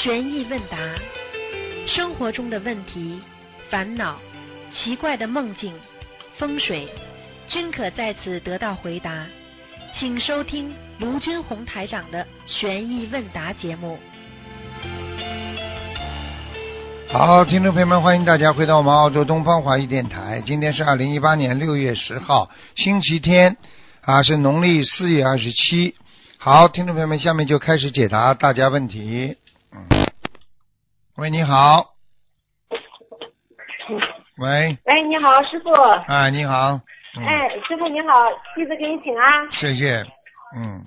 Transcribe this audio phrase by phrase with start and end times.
[0.00, 0.78] 悬疑问答，
[1.88, 3.20] 生活中的问题、
[3.68, 4.16] 烦恼、
[4.72, 5.74] 奇怪的梦境、
[6.38, 6.86] 风水，
[7.48, 9.26] 均可在此得到回答。
[9.98, 13.98] 请收听卢军红台长的悬疑问答节目。
[17.08, 20.40] 好，听众朋友们，欢迎大家回到我们澳洲东方华语电台。
[20.46, 23.56] 今天是二零一八年六月十号，星期天，
[24.02, 25.96] 啊，是农历四月二十七。
[26.36, 29.34] 好，听众朋友们，下面就开始解答大家问题。
[29.72, 29.88] 嗯，
[31.16, 31.94] 喂，你好。
[34.38, 35.72] 喂，喂，你好，师傅。
[36.06, 36.80] 哎，你好。
[37.16, 39.50] 嗯，哎，师傅你好，弟子给你请安。
[39.52, 40.04] 谢谢。
[40.56, 40.84] 嗯，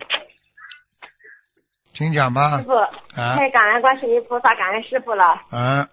[1.94, 2.64] 请讲吧师。
[2.64, 2.74] 傅，
[3.20, 5.26] 啊太感恩观世音菩萨，感恩师傅了。
[5.50, 5.88] 啊，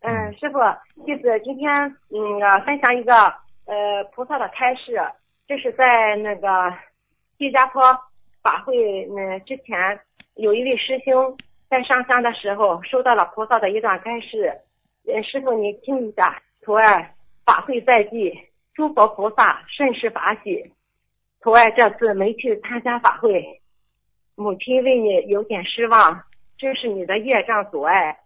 [0.00, 0.58] 嗯，师傅，
[1.04, 1.70] 弟子今天
[2.10, 3.14] 嗯呃分享一个
[3.66, 5.00] 呃菩萨的开示，
[5.46, 6.48] 这是在那个
[7.38, 7.82] 新加坡
[8.42, 8.74] 法会
[9.10, 10.00] 嗯之前，
[10.36, 11.36] 有一位师兄
[11.68, 14.52] 在上香的时候收到了菩萨的一段开示，
[15.06, 18.32] 呃师傅你听一下，徒儿法会在即，
[18.74, 20.72] 诸佛菩萨甚是法喜，
[21.40, 23.60] 徒儿这次没去参加法会，
[24.34, 26.22] 母亲为你有点失望，
[26.56, 28.18] 这是你的业障阻碍。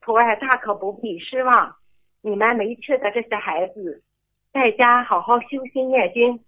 [0.00, 1.74] 徒儿大可不必失望，
[2.22, 4.02] 你们没去的这些孩子，
[4.52, 6.38] 在家好好修心念经，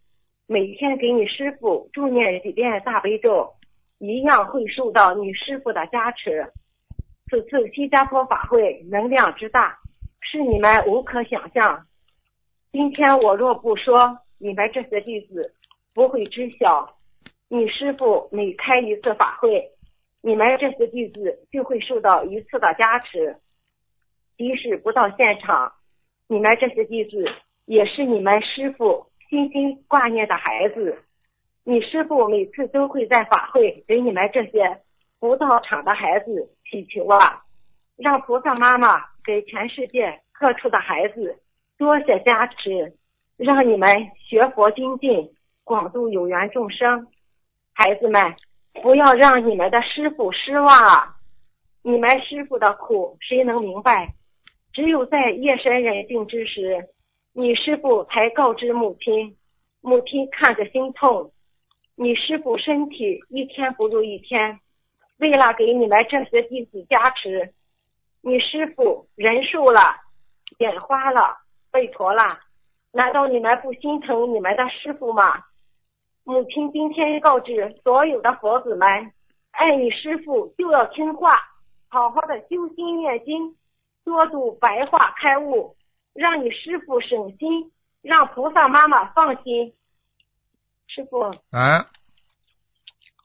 [0.47, 3.53] 每天给你师傅助念几遍大悲咒，
[3.99, 6.53] 一样会受到你师傅的加持。
[7.29, 9.79] 此次新加坡法会能量之大，
[10.21, 11.87] 是你们无可想象。
[12.73, 15.55] 今天我若不说，你们这些弟子
[15.95, 16.97] 不会知晓。
[17.49, 19.71] 你师傅每开一次法会，
[20.21, 23.37] 你们这些弟子就会受到一次的加持。
[24.37, 25.73] 即使不到现场，
[26.29, 27.25] 你们这些弟子
[27.65, 31.03] 也是你们师傅心心挂念的孩子。
[31.69, 34.81] 你师傅每次都会在法会给你们这些
[35.19, 37.43] 不到场的孩子祈求啊，
[37.97, 41.37] 让菩萨妈妈给全世界各处的孩子
[41.77, 42.95] 多些加持，
[43.37, 45.29] 让你们学佛精进，
[45.65, 47.09] 广度有缘众生。
[47.73, 48.37] 孩子们，
[48.81, 51.17] 不要让你们的师傅失望啊！
[51.83, 54.15] 你们师傅的苦谁能明白？
[54.73, 56.87] 只有在夜深人静之时，
[57.33, 59.37] 你师傅才告知母亲，
[59.81, 61.33] 母亲看着心痛。
[61.99, 64.61] 你师傅身体一天不如一天，
[65.19, 67.55] 为了给你们这些弟子加持，
[68.21, 69.81] 你师傅人瘦了，
[70.59, 71.39] 眼花了，
[71.71, 72.39] 背驼了，
[72.93, 75.43] 难道你们不心疼你们的师傅吗？
[76.25, 79.11] 母亲今天告知所有的佛子们，
[79.53, 81.39] 爱你师傅就要听话，
[81.89, 83.57] 好好的修心念经。
[84.05, 85.75] 多读白话开悟，
[86.13, 89.73] 让你师傅省心，让菩萨妈妈放心。
[90.87, 91.21] 师傅，
[91.51, 91.87] 啊，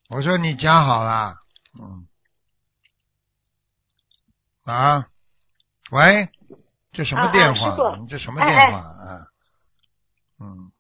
[0.10, 1.36] 我说你讲好了，
[1.80, 2.08] 嗯，
[4.66, 5.08] 啊，
[5.92, 6.28] 喂，
[6.92, 7.96] 这什么啊电话？
[7.98, 8.78] 你这什么电话？
[8.78, 9.28] 啊？
[10.40, 10.72] 嗯，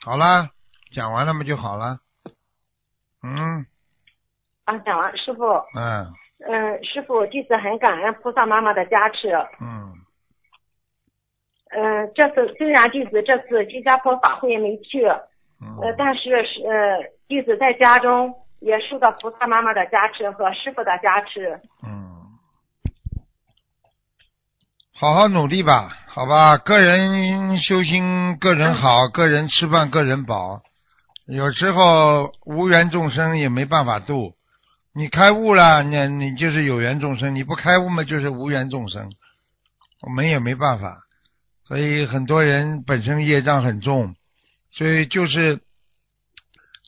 [0.00, 0.50] 好了，
[0.92, 2.00] 讲完了嘛就好了。
[3.22, 3.66] 嗯。
[4.64, 6.12] 啊，讲完，师傅，嗯。
[6.40, 9.28] 嗯，师傅，弟子很感恩菩萨妈妈的加持。
[9.60, 9.94] 嗯。
[11.70, 15.04] 嗯，这次虽然弟子这次新加坡法会没去，
[15.60, 21.60] 呃，嗯，但是是呃，弟子在家中也受到菩萨妈妈的加持和师傅的加持。
[21.82, 22.38] 嗯，
[24.94, 30.60] 好好努力吧，好吧，个人修心，个人好，个人吃饭，个人饱。
[31.26, 34.32] 有时候无缘众生也没办法度，
[34.94, 39.10] 你开悟了，你你就是有缘众生；你不开悟嘛，就是无缘众生。
[40.00, 40.96] 我们也没办法，
[41.64, 44.14] 所以很多人本身业障很重，
[44.70, 45.60] 所以就是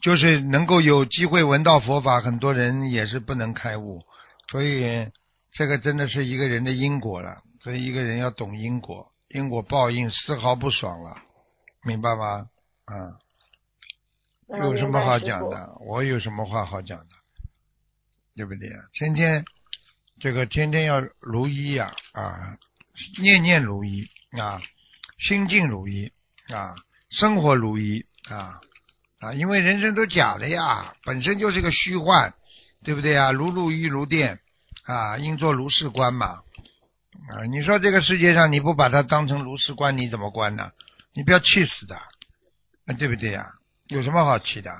[0.03, 4.03] 就是能够有机会闻到佛法，很多人也是不能开悟。
[4.51, 5.09] 所以
[5.53, 11.17] 这个真的是一个人的因果了，所以一个人要懂因果，因果报应丝毫不爽了，
[11.85, 12.47] 明白吗？
[12.85, 12.95] 啊、
[14.49, 15.49] 嗯有什么好讲？
[15.49, 15.79] 的？
[15.87, 17.07] 我有什么话好讲的？
[18.35, 18.77] 对不对呀？
[18.93, 19.45] 天天
[20.19, 22.59] 这个天天要如一呀啊
[23.23, 24.61] 念念如一啊，
[25.19, 26.13] 心境如一
[26.49, 26.75] 啊，
[27.11, 28.61] 生活如一啊
[29.21, 32.33] 啊，因为人生都假的呀，本身就是个虚幻，
[32.85, 33.33] 对不对啊？
[33.33, 34.39] 如露亦如电
[34.85, 36.27] 啊，应作如是观嘛
[37.29, 37.45] 啊！
[37.51, 40.71] 你说这个世界上你不把它当成如是观，你怎么观呢？
[41.15, 43.47] 你不要气死的，啊，对不对呀？
[43.89, 44.71] 有什么好气的？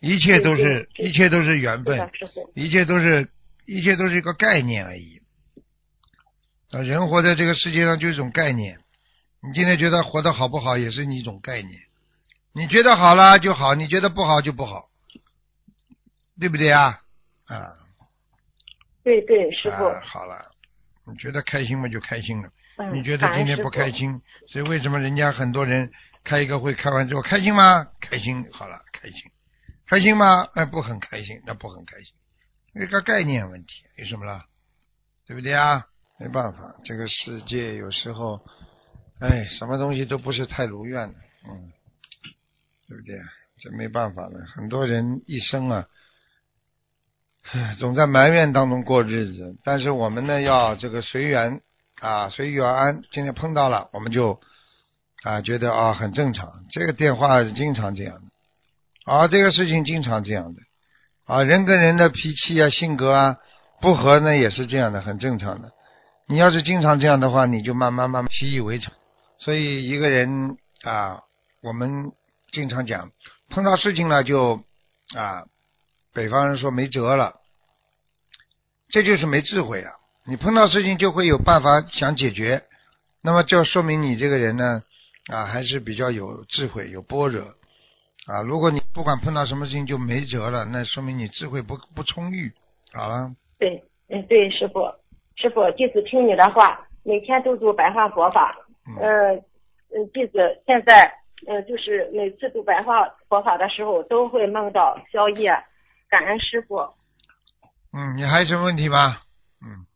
[0.00, 2.10] 一切都是一切都是缘分。
[2.54, 3.30] 一切都是
[3.64, 5.22] 一切都是一个概念而已。
[6.72, 8.78] 啊，人活在这个世界上就是一种概念。
[9.46, 11.80] 你今天觉得活得好不好，也是你一种概念。
[12.52, 14.88] 你觉得好了就好，你觉得不好就不好，
[16.40, 16.98] 对不对啊？
[17.44, 17.74] 啊，
[19.04, 19.84] 对对，师傅。
[19.84, 20.50] 啊，好了，
[21.06, 22.50] 你觉得开心嘛就开心了。
[22.78, 25.92] 嗯，你觉得今天不开心，所以为什么人家很多人
[26.24, 27.86] 开一个会开完之后开心吗？
[28.00, 29.20] 开心，好了，开心，
[29.86, 30.48] 开心吗？
[30.54, 32.12] 哎，不很开心，那不很开心，
[32.82, 34.44] 一个概念问题，有什么了？
[35.24, 35.86] 对不对啊？
[36.18, 38.40] 没办法，这个世界有时候，
[39.18, 41.14] 哎，什么东西都不是太如愿的，
[41.48, 41.72] 嗯，
[42.88, 43.18] 对不对？
[43.58, 45.86] 这没办法了，很多人一生啊，
[47.78, 51.62] 总在埋怨当中过日子，但是我们呢，要这个随缘
[52.02, 53.00] 啊，随遇而安。
[53.12, 54.38] 今天碰到了，我们就
[55.22, 56.46] 啊觉得啊很正常。
[56.70, 60.60] 这个电话是经常这样的，啊，这个事情经常这样的，
[61.24, 63.38] 啊，人跟人的脾气啊、性格啊
[63.80, 65.72] 不合呢，也是这样的，很正常的。
[66.28, 68.92] 你要是经常这样的话，你就慢慢慢慢习以为常。
[69.38, 71.22] 所以一个人啊，
[71.62, 72.12] 我们
[72.52, 73.10] 经常讲，
[73.50, 74.62] 碰到事情了就
[75.14, 75.44] 啊，
[76.14, 77.34] 北方人说没辙了，
[78.88, 79.92] 这就是没智慧啊。
[80.24, 82.64] 你碰到事情就会有办法想解决，
[83.22, 84.82] 那么就说明你这个人呢
[85.32, 87.54] 啊还是比较有智慧、有波折
[88.26, 88.42] 啊。
[88.42, 92.52] 如果你不管碰到什么事情就没辙了，那说明你智慧不不充裕。
[92.92, 94.80] 好了，对，嗯，对，师傅，
[95.36, 98.56] 师傅，弟子听你的话，每天都读白话佛法。
[98.88, 99.34] 嗯呃，
[99.94, 101.12] 嗯，弟子现在，
[101.46, 105.50] 呃，就是每次读白话佛法的时候，都会梦到宵夜，
[106.08, 106.76] 感恩师傅。
[107.92, 109.18] 嗯，你还有什么问题吗？
[109.62, 109.86] 嗯，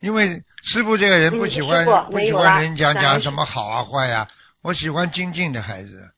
[0.00, 4.28] 因为师傅这个人不喜欢、嗯不喜欢人讲讲什么好啊坏呀、
[4.62, 6.10] 我喜欢精进的孩子，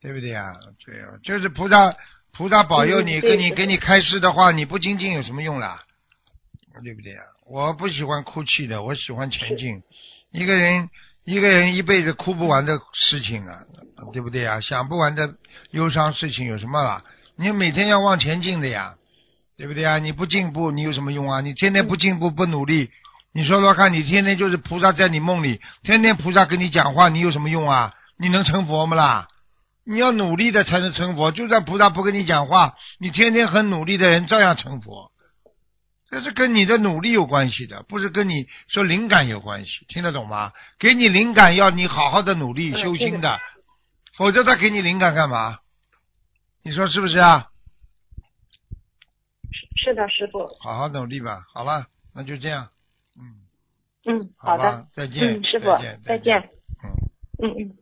[0.00, 0.52] 对不对啊？
[0.84, 1.94] 对啊，就是菩萨
[2.32, 5.82] 菩萨保佑你，给你给你开示的话，你不精进有什么用啦？
[6.82, 7.22] 对不对啊？
[7.46, 9.82] 我不喜欢哭泣的，我喜欢前进。
[10.32, 10.88] 一个人
[11.24, 13.60] 一个人一辈子哭不完的事情啊，
[14.12, 14.60] 对不对啊？
[14.60, 15.34] 想不完的
[15.70, 17.04] 忧伤事情有什么啦？
[17.36, 18.94] 你每天要往前进的呀。
[19.54, 19.98] 对不对啊？
[19.98, 21.40] 你不进步，你有什么用啊？
[21.40, 22.90] 你天天不进步不努力，
[23.32, 27.94] 你说说看，你天天就是菩萨在你梦里，天天菩萨跟你讲话，你有什么用啊？
[28.18, 29.28] 你能成佛吗啦？
[29.84, 35.11] 你要努力的才能成佛，就算菩萨不跟你讲话，你天天很努力的人照样成佛。
[36.12, 40.52] 这是跟你的努力有关系的，不是跟你说灵感有关系，听得懂吗？
[40.78, 43.40] 给你灵感要你好好的努力嗯修心的，
[44.18, 45.60] 否则他给你灵感干嘛？
[46.62, 47.48] 你说是不是啊？
[49.82, 50.54] 是的，师傅。
[50.60, 51.46] 好好努力吧。
[51.54, 52.68] 好了，那就这样。
[53.16, 53.40] 嗯，
[54.04, 54.86] 嗯，好的。
[54.92, 56.50] 再见嗯，师傅再见，再再见。
[57.40, 57.76] 嗯，嗯嗯。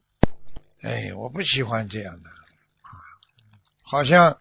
[0.83, 2.31] 哎，我不喜欢这样的，
[3.83, 4.39] 好像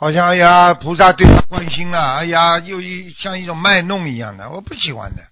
[0.00, 5.22] 好像哎呀，菩萨对他关心了，哎呀，又一像一种卖弄一样的，我不喜欢的。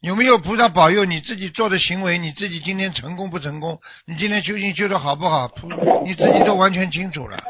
[0.00, 2.16] 有没有菩萨保佑你自己做的行为？
[2.16, 3.78] 你自己今天成功不成功？
[4.06, 5.48] 你今天修行修的好不好？
[5.48, 5.68] 菩
[6.02, 7.44] 你自己都完全清楚了。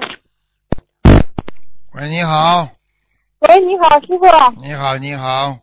[1.93, 2.69] 喂，你好，
[3.39, 5.61] 喂，你好，师傅，你好，你好，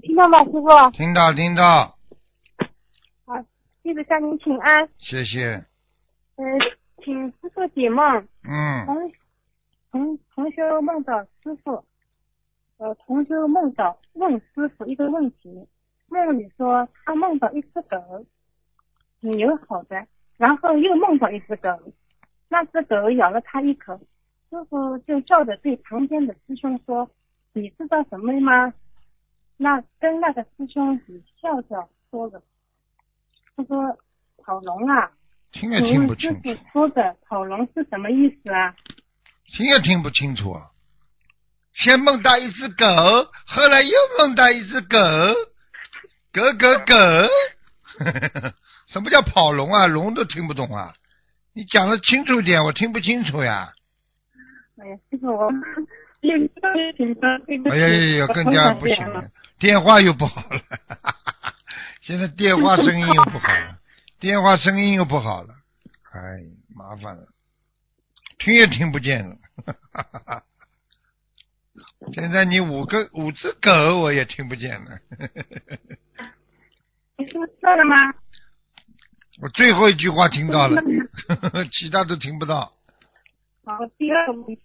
[0.00, 0.90] 听到吗，师傅？
[0.92, 1.96] 听到听到，
[3.26, 3.34] 好
[3.82, 4.88] 弟子向您请安。
[4.98, 5.64] 谢谢。
[6.36, 6.44] 嗯、
[7.04, 8.28] 请师傅解梦。
[8.48, 8.96] 嗯同
[9.90, 11.84] 同同学梦到师傅，
[12.78, 15.66] 呃，同学梦到问师傅一个问题，
[16.10, 18.24] 梦里说他梦到一只狗，
[19.20, 20.06] 挺友好的，
[20.36, 21.68] 然后又梦到一只狗，
[22.48, 23.98] 那只狗咬了他一口，
[24.48, 27.10] 师傅就笑着对旁边的师兄说
[27.52, 28.72] ：“你知道什么吗？”
[29.58, 32.40] 那跟那个师兄只笑笑说了，
[33.56, 33.98] 他说
[34.38, 35.10] ：“跑龙啊，
[35.52, 38.74] 听也听不清问师傅说的跑龙是什么意思啊？”
[39.52, 40.70] 听也听不清楚啊！
[41.74, 42.84] 先梦到一只狗，
[43.46, 44.98] 后来又梦到一只狗，
[46.32, 46.94] 狗狗狗，
[48.88, 49.86] 什么叫跑龙啊？
[49.86, 50.94] 龙都听不懂啊！
[51.52, 53.72] 你讲的清楚一点，我听不清楚呀！
[54.78, 55.52] 哎呀，我
[57.70, 59.24] 哎呀呀呀，更加不行了，
[59.58, 60.60] 电话又不好了，
[62.02, 63.78] 现在电话声音又不好了，
[64.20, 65.54] 电话声音又不好了，
[66.12, 66.20] 哎，
[66.74, 67.26] 麻烦了，
[68.40, 69.36] 听也听不见了。
[72.12, 73.70] 现在你五个五只狗
[74.00, 74.98] 我也听不见了，
[77.16, 77.94] 你是不是错了吗？
[79.42, 80.82] 我最后一句话听到了，
[81.72, 82.72] 其他都听不到。
[83.64, 84.58] 好，第二个问题，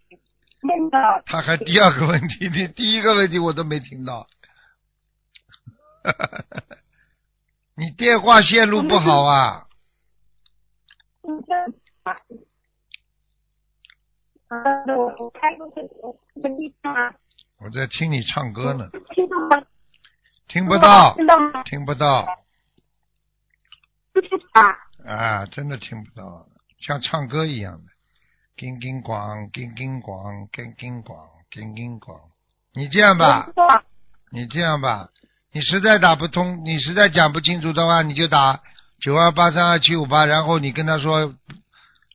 [0.62, 4.28] 梦到他还第二个问题，第 第一个问题我都没听到。
[7.76, 9.68] 你电话线路不好啊？
[14.48, 16.18] 啊，啊，我我开个我
[17.58, 19.66] 我在听你唱歌呢，听到吗？
[20.48, 21.40] 听不到，听到。
[21.40, 21.64] 吗？
[21.64, 22.26] 听不到
[24.14, 24.76] 不听啊，
[25.06, 26.48] 啊，真的听不到，
[26.80, 27.92] 像唱歌一样的，
[28.56, 32.20] 叮叮咣，叮叮咣，叮叮咣，叮叮咣。
[32.74, 33.48] 你这样吧。
[34.32, 35.10] 你这样吧，
[35.54, 38.60] 你实在打不通，你实在讲不清楚的话，你就打
[39.00, 41.34] 九二八三二七五八，然后你跟他说，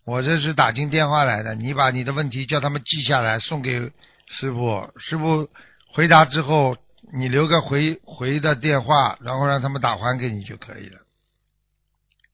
[0.05, 3.93] 我这是打进电话来的，你把你的问题叫他们记下来，送给
[4.27, 5.49] 师傅，师傅
[5.93, 6.77] 回答之后，
[7.13, 10.99] 你留个回回的电话，然后让他们打还给你就可以了。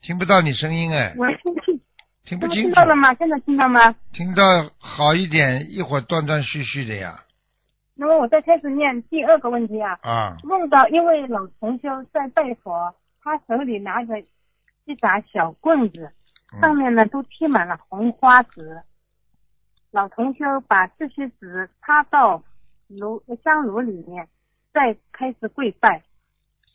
[0.01, 1.81] 听不到你声音哎，我听听，
[2.25, 2.85] 听不清楚听到。
[2.85, 3.13] 了吗？
[3.15, 3.95] 现在听到吗？
[4.13, 4.43] 听到
[4.79, 7.25] 好一点，一会儿断断续续的呀。
[7.95, 9.99] 那么我再开始念第二个问题啊。
[10.03, 14.15] 啊，梦到一位老同修在拜佛，他手里拿着
[14.85, 16.13] 一把小棍子，
[16.61, 18.83] 上嗯，面呢都贴满了红花纸。
[19.91, 22.43] 老同修把这些纸插到
[22.89, 24.29] 炉香炉里面，
[24.73, 26.03] 再开始跪拜，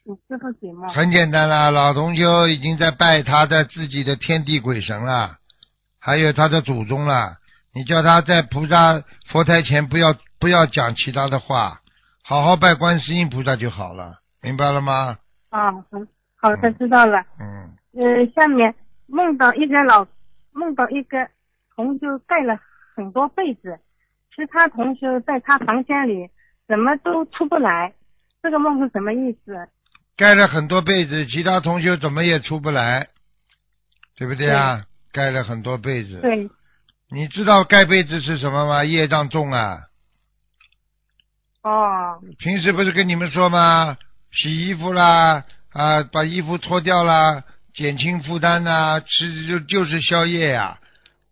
[0.04, 0.90] 请师傅解梦。
[0.90, 5.38] 很简单啦，老同修已经在拜他的自己的天地鬼神了，
[6.00, 7.38] 还有他的祖宗了。
[7.74, 11.80] 你叫他在菩萨佛台前不要不要讲其他的话，
[12.24, 15.18] 好好拜观世音菩萨就好了，明白了吗？
[15.50, 15.82] 啊，好，
[16.36, 17.24] 好的，知道了。
[17.40, 18.74] 嗯，呃，下面
[19.12, 20.08] 梦到一个老，
[20.54, 21.28] 梦到一个
[21.76, 22.58] 同修盖了
[22.96, 23.78] 很多被子，
[24.34, 26.30] 其他同修在他房间里
[26.68, 27.94] 怎么都出不来，
[28.42, 29.68] 这个梦是什么意思？
[30.16, 33.10] 盖了很多被子，其他同修怎么也出不来，
[34.16, 34.86] 对不对啊？
[35.12, 36.50] 盖了很多被子，对，
[37.10, 38.86] 你知道盖被子是什么吗？
[38.86, 39.78] 业障重啊！
[41.64, 43.98] 哦，平时不是跟你们说吗？
[44.32, 50.78] 洗衣服啦，啊，把衣服脱掉啦，减轻负担呐、吃就就是宵夜呀、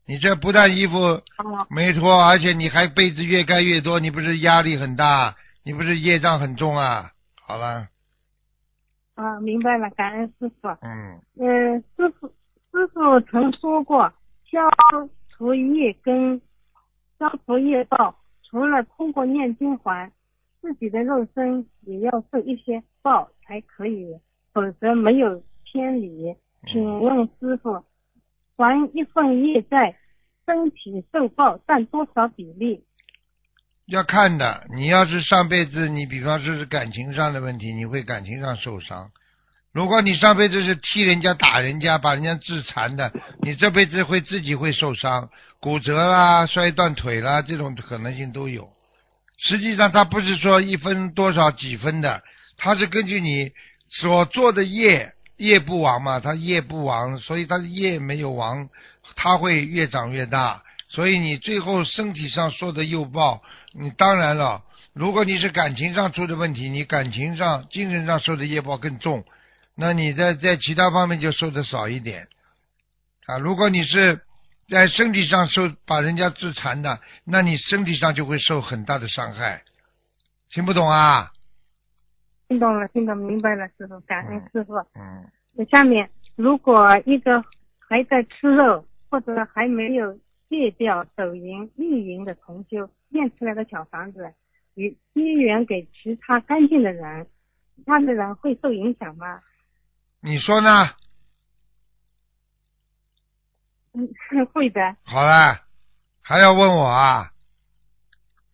[0.05, 1.21] 你这不但衣服哦，
[1.69, 5.35] 没脱，而且你还被子越盖越多，你不是压力很大？
[5.63, 7.11] 你不是业障很重啊？
[7.45, 7.87] 好了，
[9.15, 10.67] 啊，明白了，感恩师傅。
[10.81, 12.27] 嗯，呃，师傅，
[12.71, 14.11] 师傅曾说过，
[14.49, 14.59] 消
[15.29, 16.41] 除业根
[17.19, 18.15] 消除业报，
[18.49, 20.11] 除了通过念经还，
[20.61, 24.17] 自己的肉身也要受一些报才可以，
[24.53, 26.35] 否则没有天理。
[26.67, 27.83] 请问师傅，
[28.57, 29.95] 还一份业债，
[30.45, 32.83] 身体受报占多少比例？
[33.87, 34.65] 要看的。
[34.75, 39.09] 你要是上辈子，你比方说是感情上的问题，你会感情上受伤。
[39.71, 45.29] 如果你上辈子是踢人家、打人家、把人家致残的，你这辈子会自己会受伤，
[45.61, 48.67] 骨折啦、摔断腿啦，这种可能性都有。
[49.37, 52.21] 实际上，它不是说一分多少几分的，
[52.57, 53.51] 它是根据你
[53.89, 58.69] 所做的业，业不亡嘛，它业不亡，所以它的业没有亡，
[59.15, 60.61] 它会越长越大。
[60.89, 63.41] 所以你最后身体上受的诱报，
[63.73, 69.23] 你当然了，如果你是感情上出的问题，你感情上、精神上受的业报更重，
[69.75, 72.27] 那你在在其他方面就受的少一点
[73.27, 73.37] 啊。
[73.37, 74.21] 如果你是
[74.67, 79.61] 在身体上受把人家致残的，那你身体上就会受很大的伤害。
[80.51, 81.31] 听不懂啊？
[82.49, 84.73] 听懂了，听懂明白了，师傅，感恩师傅。
[84.95, 87.43] 嗯，下面，如果一个
[87.77, 94.33] 还在吃肉或者还没有戒掉手淫、意淫的同修，念出来的小房子，
[94.73, 97.27] 与机缘给其他干净的人，
[97.75, 99.41] 其他的人会受影响吗？
[100.19, 100.89] 你说呢？
[103.93, 104.09] 嗯，
[104.51, 104.95] 会的。
[105.05, 105.55] 好了，
[106.23, 107.29] 还要问我啊？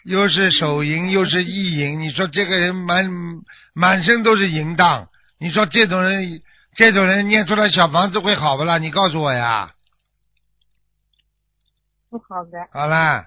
[0.05, 3.09] 又是手淫又是意淫，你说这个人满
[3.73, 5.09] 满身都是淫荡，
[5.39, 6.41] 你说这种人，
[6.75, 8.77] 这种人念出来小房子会好不啦？
[8.77, 9.73] 你告诉我呀。
[12.09, 12.51] 不好的。
[12.71, 13.25] 好啦，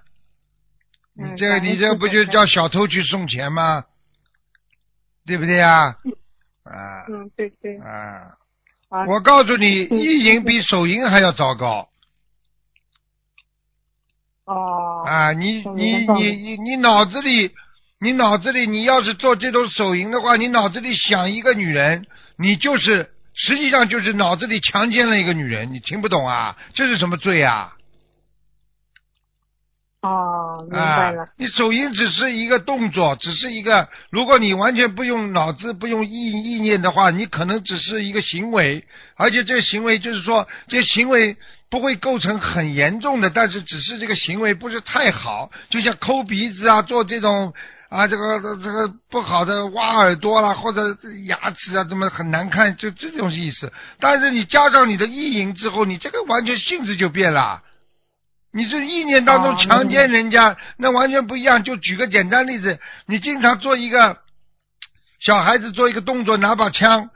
[1.15, 3.85] 你嗯这你这不就叫小偷去送钱吗？
[5.27, 5.97] 对不对呀？
[6.63, 7.77] 啊嗯，对对。
[7.79, 8.37] 啊！
[9.07, 11.89] 我告诉你，嗯意淫比手淫还要糟糕
[14.49, 15.05] 哦。
[15.07, 15.33] 啊！
[15.33, 17.53] 你你你你你脑子里，
[18.01, 22.07] 你脑子里，你要是做这种手淫的话，你脑子里想一个女人，
[22.39, 26.57] 你就是实际上就是脑子里强奸了一个女人，你听不懂啊？
[26.75, 27.75] 这是什么罪啊？
[30.01, 31.29] 哦，明白了啊。。
[31.39, 38.85] 你手淫只是一个动作，只是一个，如果你完全不用脑子、不用意意念的话，你可能只是一个行为，
[39.17, 41.37] 而且这个行为就是说，这个行为
[41.71, 47.53] 不会构成很严重的，但是只是这个行为不是太好，就像抠鼻子啊，做这种。
[47.91, 50.83] 啊，这个这个不好的挖耳朵啦，或者
[51.25, 53.73] 牙齿啊，怎么很难看，就这种意思。
[53.99, 57.63] 但是你加上你的意淫之后，你这个完全性质就变了。
[58.53, 61.65] 你是意念当中强奸人家，那完全不一样。
[61.65, 64.19] 就举个简单例子，你经常做一个
[65.19, 67.09] 小孩子做一个动作，拿把枪，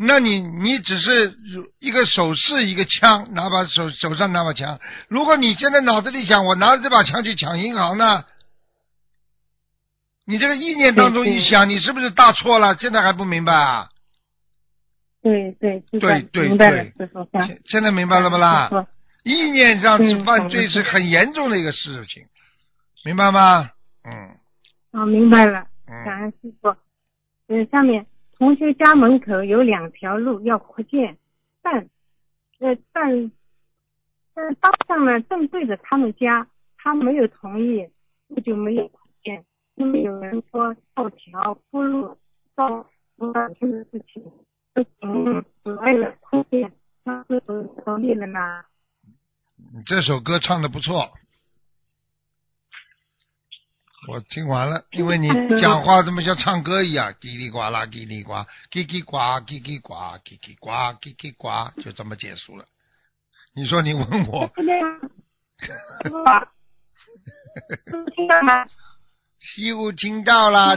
[0.00, 1.34] 那你你只是
[1.80, 4.78] 一个手势，一个枪，拿把手手上拿把枪。
[5.08, 8.24] 如果你现在脑子里想，我拿着这把枪去抢银行呢，
[10.24, 12.76] 你这个意念当中一想，你是不是大错了？
[12.76, 13.88] 现在还不明白啊？
[15.20, 18.86] 对对，对对明白了，对现现在明白了不啦？
[19.24, 22.24] 意念上嗯犯罪是很严重的一个事情，
[23.04, 23.68] 明白吗？
[24.04, 24.36] 嗯
[24.92, 26.68] 啊，明白了，嗯，感恩师傅。
[27.48, 28.06] 嗯，下面
[28.38, 31.18] 同学家门口有两条路要扩建，
[31.60, 31.88] 但
[32.60, 33.32] 呃但
[34.34, 37.88] 但当上呢正对着他们家，他没有同意，
[38.28, 39.44] 那就没有扩建。
[39.74, 42.16] 因为有人说造桥铺路
[42.54, 44.22] 造五百天的事情，
[44.72, 46.72] 不行，只为了扩建，
[47.04, 48.38] 他是不是同意了呢？
[49.84, 51.08] 这首歌唱的不错，
[54.08, 55.28] 我听完了， 因为你
[55.60, 58.32] 讲话怎么像唱歌一样，叽里呱啦，叽里呱，
[58.70, 59.92] 叽叽呱，叽叽呱，
[60.24, 62.64] 叽叽呱，叽叽呱，就这么结束了。
[63.54, 64.50] 你说你问我，
[68.14, 68.66] 听到吗？
[69.40, 70.74] 西湖听到了，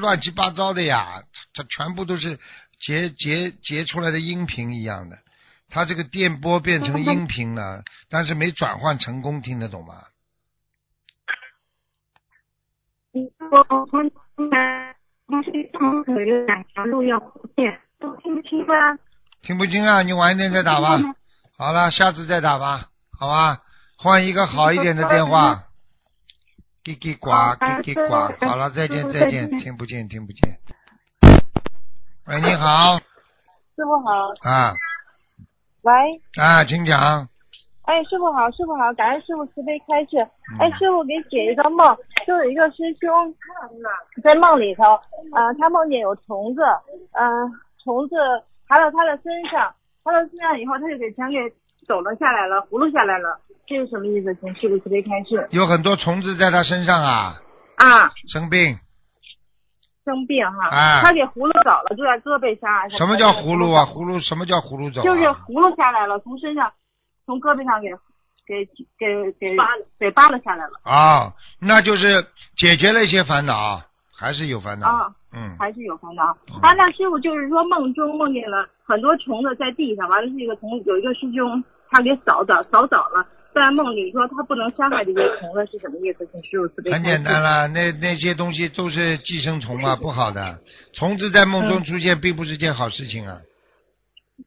[0.00, 1.22] 乱七八糟的呀，
[1.52, 2.40] 它全部都是
[2.80, 5.18] 截截截出来的音频一样的，
[5.68, 9.94] 它这个电波变成音频了，但是没转换成功，听得懂吗？
[13.50, 14.94] 我从从南
[15.26, 18.74] 从学校门口有两条路要扩建，都听不清吗？
[19.42, 20.98] 听不清啊，你晚一点再打吧。
[21.56, 23.62] 好了，下次再打吧，好吧？
[23.96, 25.64] 换一个好一点的电话。
[26.84, 28.46] 叽叽呱，叽叽呱。
[28.46, 30.58] 好了，再见再见，听不见听不见。
[32.26, 34.74] 喂，你好师傅好，啊
[35.82, 35.92] 喂，
[36.42, 37.28] 啊，请讲。
[37.86, 40.18] 哎，师傅好，师傅好，感恩师傅慈悲开示。
[40.18, 43.34] 嗯哎，师傅给解一个梦，就有一个师兄
[44.22, 44.82] 在梦里头，
[45.34, 46.62] 呃，他梦见有虫子，
[47.12, 47.24] 呃，
[47.82, 48.16] 虫子
[48.68, 51.36] 爬到他的身上，爬到身上以后，他就给全给
[51.86, 54.34] 抖了下来了，葫芦下来了，这是什么意思？
[54.36, 55.46] 请师傅慈悲开示。
[55.50, 57.34] 有很多虫子在他身上啊，
[57.76, 58.76] 啊，生病。
[60.04, 62.90] 生病哈，啊他给葫芦走了，就在胳膊上。
[62.90, 63.84] 什么叫葫芦啊？
[63.84, 65.04] 葫芦什么叫葫芦走、啊？
[65.04, 66.72] 就是葫芦下来了，从身上，
[67.26, 67.90] 从胳膊上给
[68.46, 68.64] 给
[68.96, 70.80] 给给扒给扒了下来了。
[70.84, 72.24] 啊、那就是
[72.56, 73.82] 解决了一些烦恼，
[74.16, 74.86] 还是有烦恼。
[74.86, 76.24] 啊嗯，还是有烦恼。
[76.62, 86.26] 啊，那师傅就是说梦中梦见了很多虫子在地上，完了这个虫有一个师兄他给扫倒扫倒了，在梦里说他不能伤害这些虫子是什么意思？
[86.32, 86.90] 请师傅慈悲。
[86.90, 90.58] 很简单了，那那些东西都是寄生虫嘛，不好的。
[90.94, 93.36] 虫子在梦中出现，并不是件好事情啊。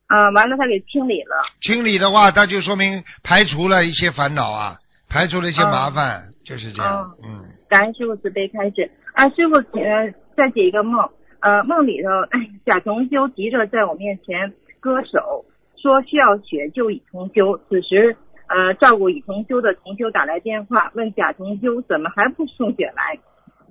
[0.10, 1.36] 啊，完了他给清理了。
[1.62, 4.76] 清理的话，那就说明排除了一些烦恼啊，
[5.08, 7.16] 排除了一些麻烦，就是这样。
[7.24, 8.90] 嗯，感恩师傅慈悲开示。
[9.14, 11.08] 啊，师傅，呃，再解一个梦。
[11.42, 15.46] 呃，梦里头，哎，贾同修急着在我面前割手，
[15.78, 17.58] 说需要血救乙同修。
[17.70, 18.18] 此时，
[18.48, 23.20] 呃，照顾乙同修的同修打来电话，问贾同修怎么还不送血来？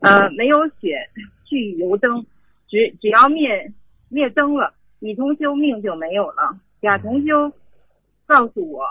[0.01, 1.11] 呃，没有血，
[1.45, 2.25] 去油灯，
[2.69, 3.73] 只只要灭
[4.09, 6.59] 灭灯了，乙同修命就没有了。
[6.81, 7.53] 贾同修
[8.27, 8.85] 告诉我，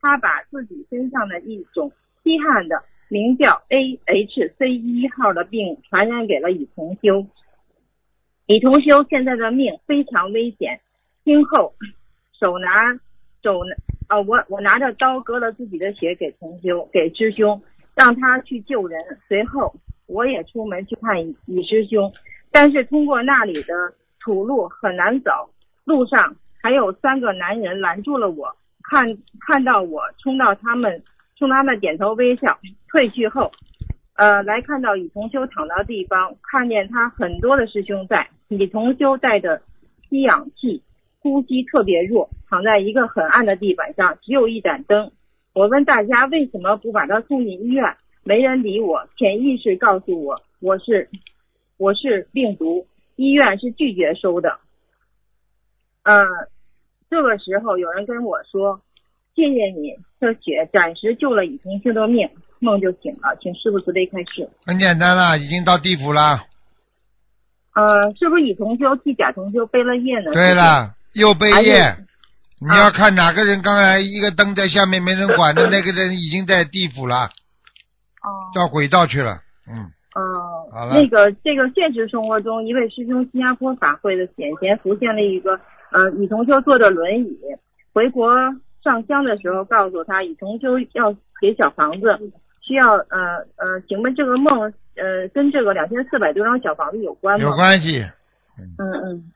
[0.00, 7.26] 他把自己身上的一种稀罕的名叫 AHC 一号的病传染给了李同修。
[8.46, 10.80] 李同修现在的命非常危险，
[11.24, 11.74] 今后
[12.38, 12.98] 手拿
[13.42, 13.76] 手拿
[14.08, 17.62] 啊、我我拿着刀割了自己的血给同修给师兄，
[17.94, 19.00] 让他去救人。
[19.28, 19.72] 随后
[20.06, 22.12] 我也出门去看乙乙师兄，
[22.50, 25.30] 但是通过那里的土路很难走，
[25.84, 29.06] 路上还有三个男人拦住了我，看
[29.46, 31.02] 看到我冲到他们，
[31.36, 33.50] 冲他们点头微笑，退去后，
[34.14, 39.62] 呃，来看到李同修躺到地方，看见他很多的师兄在，李同修带着
[40.08, 40.82] 吸氧气，
[41.20, 45.10] 呼吸特别弱，躺在一个很暗的地板上，只有一盏灯。
[45.54, 51.08] 我问大家为什么不把他送进医院，没人理我，潜意识告诉我我是
[51.78, 52.86] 我是病毒，
[53.20, 54.58] 医院是拒绝收的。
[56.04, 56.24] 呃，
[57.10, 58.80] 这个时候有人跟我说
[59.36, 62.26] ：“谢谢你的血，暂时救了乙同修的命。”
[62.60, 64.48] 梦就醒了，请师傅慈悲开示。
[64.64, 66.46] 很简单了，已经到地府了。
[67.74, 70.32] 呃，是不是乙同修替甲同修背了业呢？
[70.32, 71.96] 对了，又背业。
[72.60, 77.30] 你要看哪个人刚才一个灯在下面没人管的，那个人已经在地府了，
[78.22, 79.40] 哦，到轨道去了。
[79.66, 79.90] 嗯，哦，
[80.70, 85.58] 好了那个这个现实生活中，一位师兄新加坡法会的显前浮现了一个
[85.90, 87.38] 呃女同修坐着轮椅
[87.92, 88.34] 回国
[88.82, 92.18] 上香的时候，告诉他女同修要给小房子，
[92.60, 94.60] 需要呃呃，请问这个梦
[94.96, 97.48] 呃跟这个两千四百多张小房子有关吗？
[97.48, 98.04] 有关系。
[98.58, 99.32] 嗯嗯。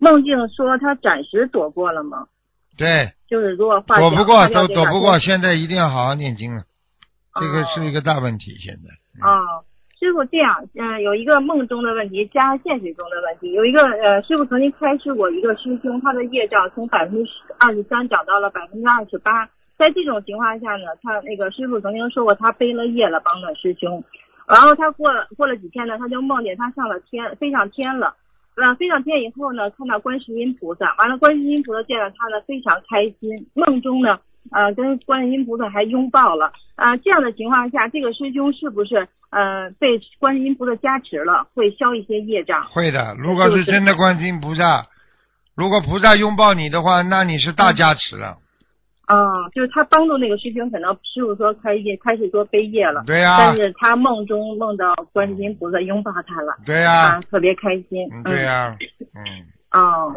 [0.00, 2.28] 梦境说他暂时躲过了吗？
[2.76, 6.62] 对，就是如果化躲不过都躲不过，现在一定要好好念经了，
[7.34, 8.56] 这个哦是一个大问题。
[8.60, 9.64] 现在，哦，
[9.98, 13.52] 师傅这样，嗯、有一个梦中的问题加现实中的问题。
[13.52, 19.48] 有一个呃，师傅曾经开示过一个师兄，他的业障从百分之二十三涨到了百分之二十八。
[19.76, 24.02] 在这种情况下呢，他那个师傅曾经说过，他背了业了，帮了师兄。
[24.46, 28.14] 然后他过了过了几天呢，他就梦见他上了天，飞上天了。
[28.54, 33.46] 呃，飞上天以后呢，看到观世音菩萨，完了观世音菩萨见到他呢，非常开心。
[33.54, 34.20] 梦中呢，
[34.52, 36.52] 呃，跟观世音菩萨还拥抱了。
[36.76, 42.64] 啊、这样的情况下，这个师兄是不是呃被观世音菩萨加持了，会消一些业障？
[42.70, 43.14] 会的。
[43.18, 44.86] 如果是真的观世音菩萨，
[45.54, 48.38] 如果菩萨拥抱你的话，那你是大加持了。
[49.06, 58.06] 啊、就是他帮助那个师兄，可能师傅说开业开始说背业了，对呀、但是他梦中梦到观世音菩萨拥抱他了，对呀、啊，特别开心。
[58.12, 58.76] 嗯，对呀、
[59.14, 60.14] 嗯，哦，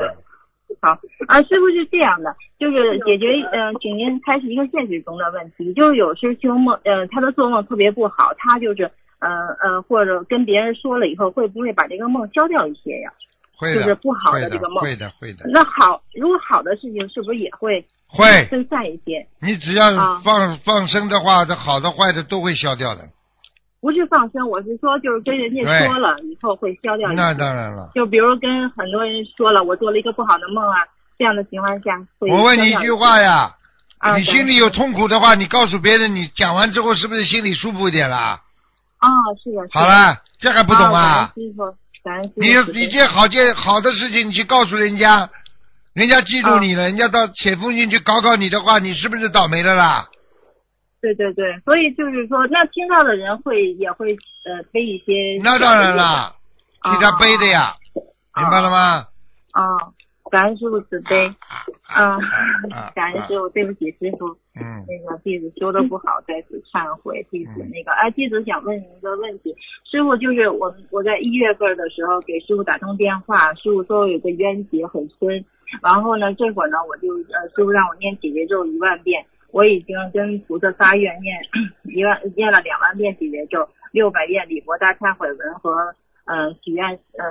[0.80, 8.84] 好啊，师傅是这样的，就是解决呃，请您开始一个现实中的问题，就是有师兄梦呃，他的做梦特别不好，他就是
[9.20, 9.30] 呃
[9.62, 13.12] 呃，或者跟别人说了以后，会不会把这个梦消掉一些呀？
[13.58, 18.26] 会的，就是不好会的这个梦会的，会的，那好，如果好的事情是不是也会会。
[18.46, 19.26] 分散一些？
[19.40, 23.02] 你只要啊放、放生的话，这好的坏的都会消掉的。
[23.82, 27.12] 不是放生，我是说就是跟人家说了以后会消掉。
[27.13, 27.89] 那当然了。
[27.96, 30.86] 就比如跟很多人说了，我做了一个不好的梦啊，
[31.17, 32.30] 这样的情况下会。
[32.30, 33.52] 我问你一句话，呀，
[33.98, 38.39] 啊、你心里有痛苦的话，你告诉别人，你讲完之后是不是心里舒服一点啦？
[39.00, 39.10] 啊，
[39.44, 39.62] 是的。
[39.67, 41.34] 是的好了，这还不懂啊？
[42.36, 45.28] 你你这好件好的事情，你去告诉人家，
[45.94, 50.08] 人家记住你了，人家到写封信去搞搞你的话，你是不是倒霉了啦？
[51.02, 54.14] 对对对，所以就是说，那听到的人会也会
[54.46, 55.40] 呃背一些。
[55.44, 56.36] 那当然了，
[56.84, 57.74] 替他背的呀，
[58.38, 59.08] 明白了吗？
[59.52, 59.64] 啊，
[60.30, 61.28] 感恩师傅慈悲。
[61.88, 62.16] 啊
[62.72, 67.26] 啊，感恩师傅，对不起师傅，嗯，那个弟子修的不好，再次忏悔。
[67.30, 69.54] 弟子那个，哎，弟子想问您一个问题，
[69.90, 75.44] 师傅就是我我在一月份的时候给师傅打通电话，师傅说我有个冤结很深，
[75.82, 81.38] 然后呢，这会儿呢我就呃师傅让我念姐姐咒一万遍，我已经跟菩萨发愿念
[81.84, 85.94] 一万念了两万遍解结咒，六百遍礼佛大忏悔文和
[86.26, 87.24] 嗯许愿嗯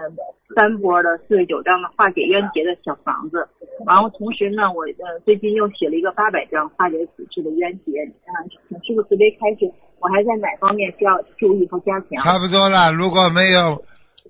[0.55, 3.49] 三波的四十九张的化解冤结的小房子，
[3.87, 8.35] 然后同时呢，我呃最近又写了一个八百张化解此事的冤结，啊，
[8.69, 12.23] 请师傅慈悲开始，我还在哪方面需要注意和加强？
[12.23, 12.93] 差不多了。
[12.93, 13.83] 如果没有，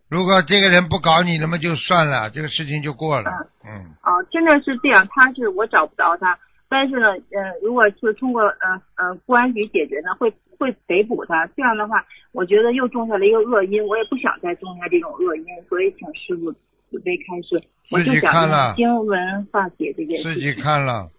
[0.09, 3.31] 如果这个人不搞你，那么就算了，这个事情就过了。
[3.65, 6.39] 嗯，啊，真的是这样，他是我找不着他，
[6.71, 11.45] 但是呢，呃，如果是通过呃呃公安局解决呢，会会逮捕他。
[11.57, 20.53] 这样的话，我觉得又种下了一个恶因，我也不想再种下这种恶因，所以请师傅慈悲开示，我就自己想看了用经文化解这件事自己。
[20.55, 21.11] 看了，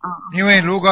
[0.00, 0.88] 啊，因为如果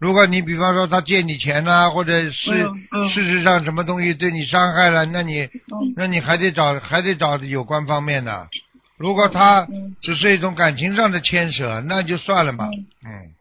[0.00, 8.48] 如果你比方说他借你钱呐、或者是、嗯嗯事实上什么东西对你伤害了，那你嗯那你还得找还得找有关方面的。
[8.98, 12.66] 如果他嗯只是一种感情上的牵扯，那就算了嘛。
[12.66, 13.34] 嗯嗯，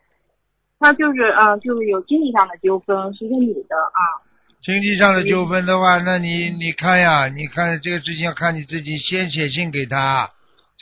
[0.79, 4.21] 他就是啊、就是有经济上的纠纷，是个女的啊。
[4.61, 10.29] 经济上的纠纷的话，那你你看呀，你看这个事情要看你自己，先写信给他，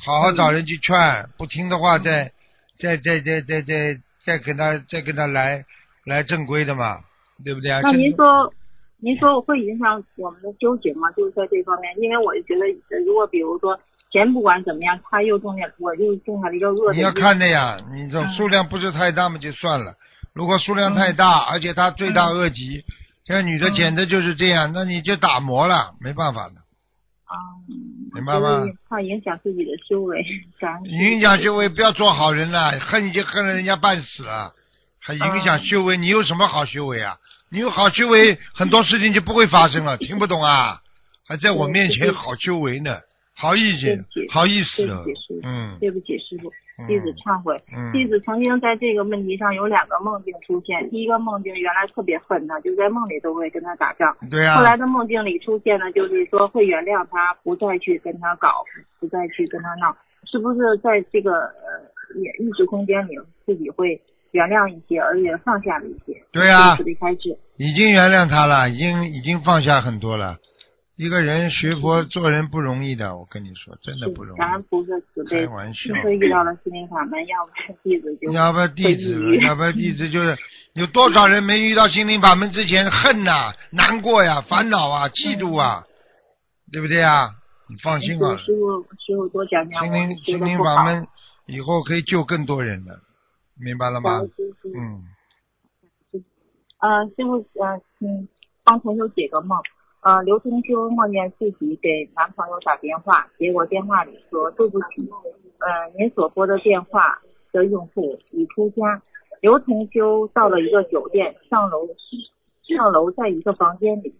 [0.05, 2.31] 好好找人去劝，不听的话再
[2.79, 5.63] 再再再再再再跟他再跟他来
[6.05, 6.99] 来正规的嘛，
[7.43, 7.81] 对不对啊？
[7.83, 8.51] 那您说，
[8.97, 11.11] 您说会影响我们的纠结吗？
[11.11, 13.79] 就是在这方面，因为我就觉得，呃如果比如说
[14.15, 16.93] 钱不管怎么样，他又种下，我又种下了一个恶的。
[16.93, 19.93] 你要看的呀，你这嗯数量不是太大嘛就算了，
[20.33, 22.85] 如果数量太大，而且他罪大恶极，
[23.25, 26.53] 这个女的简直就是这样，那你就打磨了，没办法的。
[27.25, 27.35] 啊，
[28.13, 30.25] 明白吗怕影响自己的修为，
[30.85, 34.53] 影响修为，不要做好人了，恨已经恨了人家半死了，
[35.01, 37.17] 还影响修为，你有什么好修为啊？
[37.51, 40.79] 你有好修为，很多事情就不会发生了，听不懂啊？
[41.27, 42.99] 还在我面前好修为呢，
[43.35, 46.47] 好意思对不起，好意思哦对不起师，傅嗯对不起师傅，
[46.79, 47.61] 嗯弟子忏悔。
[47.75, 54.15] 嗯，弟子曾经在这个问题上有两个梦境出现，第一个梦境原来特别恨他，就在梦里都会跟他打仗。
[54.31, 58.63] 对啊后，来的梦境里出现呢，就是说会原谅他，不再去跟他搞，
[58.99, 59.95] 不再去跟他闹，
[60.31, 66.21] 是不是在这个呃也意识空间里自己会原谅一些，而且放下了一些？
[66.31, 67.37] 对啊开始。
[67.57, 70.37] 已经原谅他了，已经已经放下很多了。
[70.95, 74.39] 一个人学佛做人不容易的，我跟你说，真的不容易。
[74.39, 75.93] 感恩菩萨慈悲开，玩笑。
[76.09, 80.37] 遇到了心灵法门，要不然弟子就要不然弟子要不然弟子就是
[80.73, 85.83] 有多少人没遇到心灵法门之前恨呐、难过呀、烦恼啊、嫉妒啊，
[86.71, 87.29] 对不对啊？
[87.67, 91.05] 你放心吧，师傅师傅多讲讲，心灵心灵法门
[91.45, 93.01] 以后可以救更多人的，
[93.59, 94.21] 明白了吗？
[94.73, 95.03] 嗯，
[96.79, 98.29] 呃，师傅，呃，嗯，
[98.63, 99.59] 帮同学解个梦。
[100.05, 105.09] 呃，刘同修梦见自己给男朋友打电话，结果电话里说对不起，
[105.57, 107.19] 呃，您所拨的电话
[107.51, 109.01] 的用户已出家。
[109.41, 111.87] 刘同修到了一个酒店，上楼
[112.61, 114.13] 上楼，在一个房间里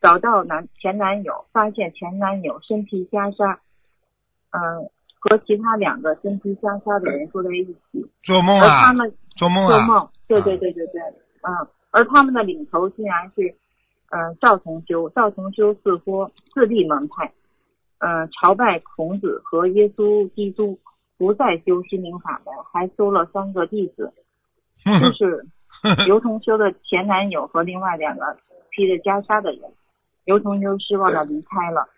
[0.00, 3.56] 找到男前男友，发现前男友身披袈裟，
[4.50, 11.02] 嗯、和其他两个身披袈裟的人坐在一起，做梦啊他，们做梦啊，做梦，对对对对对，
[11.42, 13.52] 嗯，而他们的领头竟然是，
[14.14, 17.32] 嗯、赵同修，赵同修似乎自立门派，
[17.98, 20.78] 嗯、朝拜孔子和耶稣基督，
[21.16, 24.12] 不再修心灵法门，还收了三个弟子，
[24.84, 25.46] 哼就，是
[26.04, 28.36] 刘同修的前男友和另外两个
[28.70, 29.62] 披着袈裟的人。
[30.26, 31.88] 刘同修失望的离开了，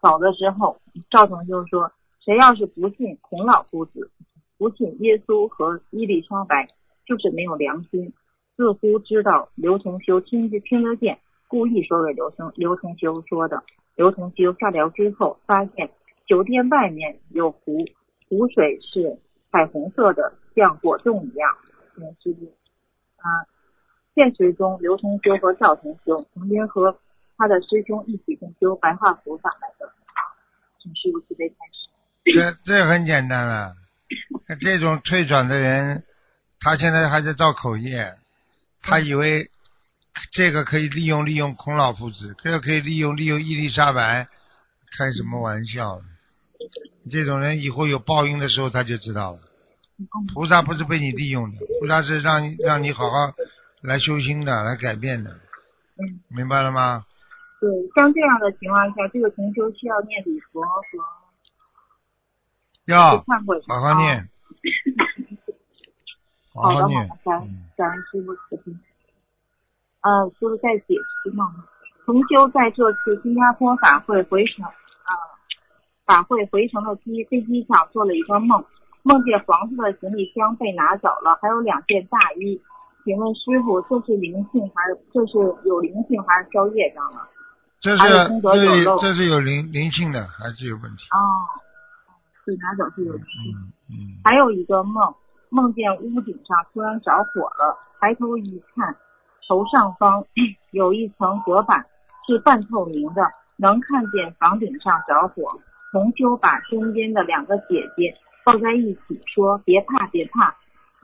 [0.00, 1.90] 走的时候，赵同修说
[2.24, 4.10] ：“谁要是不信孔老夫子，
[4.56, 6.68] 不信耶稣和伊丽莎白，
[7.04, 8.12] 就是没有良心。”
[8.56, 11.18] 似乎知道刘同修听得听得见，
[11.54, 13.62] 故意说给刘同刘同修说的。
[13.94, 15.88] 刘同修下聊之后，发现
[16.26, 17.78] 酒店外面有湖，
[18.28, 19.16] 湖水是
[19.52, 21.48] 彩虹色的，像果冻一样。
[21.94, 22.46] 嗯，是不是？
[23.18, 23.46] 啊，
[24.16, 26.98] 现实中刘同修和赵同修曾经和
[27.36, 29.88] 他的师兄一起共修白话佛法来的。
[30.82, 31.88] 请师傅慈悲开始。
[32.34, 33.70] 这这很简单了。
[34.60, 36.02] 这种退转的人，
[36.58, 38.12] 他现在还在造口业，
[38.82, 39.48] 他以为
[40.32, 44.28] 这个可以利用利用孔老夫子，这个可以利用利用伊丽莎白，
[44.98, 46.00] 开什么玩笑？
[47.10, 49.38] 这种人以后有报应的时候他就知道了。
[50.32, 53.32] 菩萨不是被你利用的，菩萨是让你让你好好
[53.82, 57.04] 来修心的，来改变的，嗯，明白了吗？
[57.60, 60.80] 对，像这样的情况下，这个同修需要念礼佛和
[62.86, 63.18] 要。
[63.68, 64.28] 好好念，
[66.52, 68.76] 好好的，念好的，感恩嗯感恩师傅慈悲。
[70.04, 71.48] 呃，师傅再解释梦。
[72.04, 75.10] 同修在这次新加坡法会回程，呃，
[76.04, 78.62] 法会回程的机飞机上做了一个梦，
[79.02, 82.60] 梦见黄色的行李箱被拿走了，还有两件大衣。
[83.04, 87.28] 请问师傅，这是灵性还是这是有灵性还是消业障了？
[87.80, 91.04] 这是功德有漏这这是有灵灵性的，还是有问题？
[91.12, 91.20] 哦，
[92.44, 93.52] 被拿走是有灵性。
[93.56, 95.14] 嗯嗯，还有一个梦，
[95.50, 98.96] 梦见屋顶上突然着火了，抬头一看，
[99.48, 100.24] 头上方
[100.72, 101.84] 有一层隔板
[102.26, 103.22] 是半透明的，
[103.56, 105.60] 能看见房顶上着火。
[105.92, 108.12] 同修把身边的两个姐姐
[108.44, 110.54] 抱在一起，说：“别怕，别怕，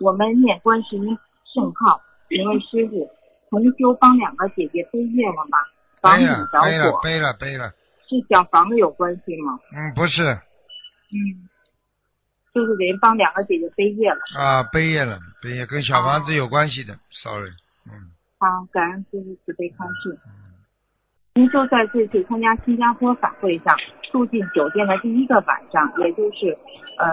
[0.01, 1.17] 我们念观世音
[1.55, 3.09] 圣号。”请问师傅，
[3.51, 5.59] 同修帮两个姐姐背业了吗？
[6.01, 7.71] 房顶着背了火背了背了，
[8.09, 9.59] 是小房子有关系吗？
[9.77, 10.23] 嗯，不是
[11.13, 11.47] 嗯，
[12.55, 14.19] 就是给人帮两个姐姐背业了。
[14.37, 17.51] 啊，背业了，背业跟小房子有关系的，sorry，
[17.87, 18.11] 嗯，
[18.43, 20.19] 好，感恩师父慈悲开示。
[21.35, 23.77] 您就在这次参加新加坡法会上
[24.11, 26.57] 住进酒店的第一个晚上，也就是
[26.97, 27.07] 呃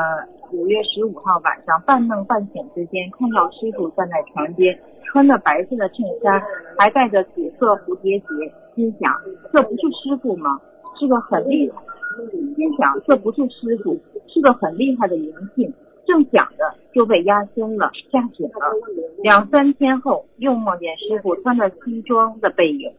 [0.54, 6.42] 五月十五号晚上半梦半醒之间，看到师傅站在床边，穿着白色的衬衫，
[6.78, 8.26] 还戴着紫色蝴蝶结，
[8.74, 9.14] 心想
[9.52, 10.58] 这不是师傅吗？
[10.98, 11.82] 是个很厉害，
[12.56, 15.74] 心想这不是师傅，是个很厉害的灵性。
[16.08, 18.74] 正想着就被压身了，吓醒了。
[19.22, 22.92] 两三天后，又梦见师傅穿着西装的背影，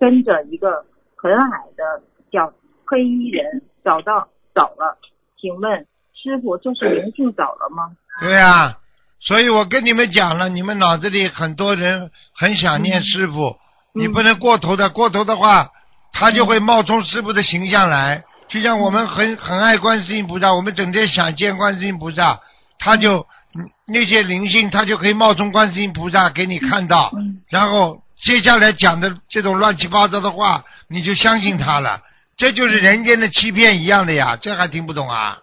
[0.00, 0.84] 跟着一个
[1.16, 2.02] 很矮的
[2.32, 2.52] 小
[2.84, 4.98] 黑衣人找到走了。
[5.40, 7.92] 请问师傅，这是灵性走了吗？
[8.20, 8.78] 对呀、
[9.20, 13.56] 所以我跟你们讲了，你们脑子里很多人很想念师傅，
[13.94, 15.70] 你不能过头的，过头的话，
[16.12, 18.24] 他就会冒充师傅的形象来。
[18.48, 22.40] 就像我们很很爱观世音菩萨，我们整天想见观世音菩萨，
[22.78, 32.02] 他就嗯那些灵性，他就可以冒充观世音菩萨给你看到，嗯然后接下来讲的这种乱七八糟的话，你就相信他了。
[32.36, 35.38] 这就是人间的欺骗一样的呀，这还听不懂啊？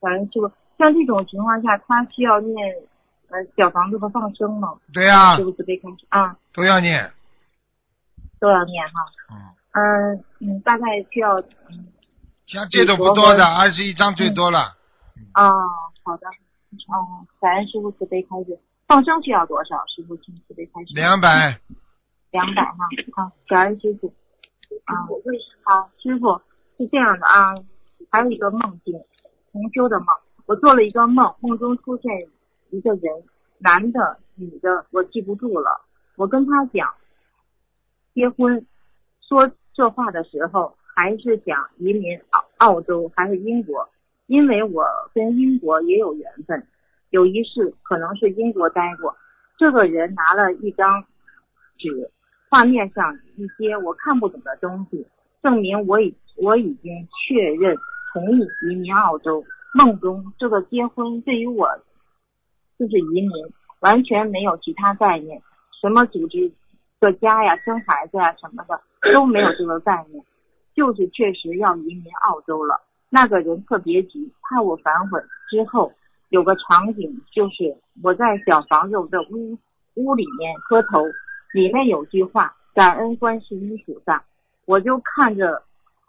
[0.00, 0.50] 感恩师傅。
[0.78, 2.56] 像这种情况下，他需要念
[3.28, 4.68] 呃小房子和放生嘛？
[4.94, 7.12] 对呀、师傅慈悲开始啊，都要念。
[8.40, 8.92] 都要念哈。
[9.74, 11.86] 嗯，嗯嗯，大概需要嗯
[12.46, 14.74] 像这种不多的，二十一张最多了。
[15.34, 15.68] 哦，
[16.02, 16.26] 好的。
[16.88, 18.58] 哦，感恩师傅慈悲开始。
[18.86, 19.84] 放生需要多少？
[19.86, 20.94] 师傅请慈悲开始。
[20.94, 21.60] 两百，
[22.30, 22.88] 两百哈。
[23.14, 24.12] 好，感恩师傅。
[24.84, 24.94] 啊，
[25.64, 26.40] 好，师傅
[26.78, 27.54] 是这样的啊，
[28.10, 28.94] 还有一个梦境，
[29.52, 30.06] 同修的梦。
[30.46, 32.28] 我做了一个梦，梦中出现
[32.70, 33.24] 一个人，
[33.58, 35.80] 男的、女的，我记不住了。
[36.16, 36.92] 我跟他讲
[38.14, 38.66] 结婚，
[39.20, 43.88] 说这话的时候还是讲移民澳澳洲还是英国，
[44.30, 46.64] 因为我跟英国也有缘分，
[47.10, 49.12] 有一世可能是英国待过。
[49.58, 51.04] 这个人拿了一张
[51.76, 52.08] 纸，
[52.48, 55.04] 画面上一些我看不懂的东西，
[55.42, 57.76] 证明我已我已经确认
[58.12, 59.44] 同意移民澳洲。
[59.74, 61.68] 梦中这个结婚对于我
[62.78, 63.32] 就是移民，
[63.80, 65.42] 完全没有其他概念，
[65.80, 66.52] 什么组织
[67.00, 68.80] 个家呀、生孩子呀什么的
[69.12, 70.24] 都没有这个概念，
[70.72, 72.80] 就是确实要移民澳洲了。
[73.10, 75.20] 那个人特别急，怕我反悔。
[75.50, 75.92] 之后
[76.28, 79.58] 有个场景就是我在小房子的屋
[79.94, 81.04] 屋里面磕头，
[81.52, 84.24] 里面有句话“感恩观世音菩萨”，
[84.64, 85.62] 我就看着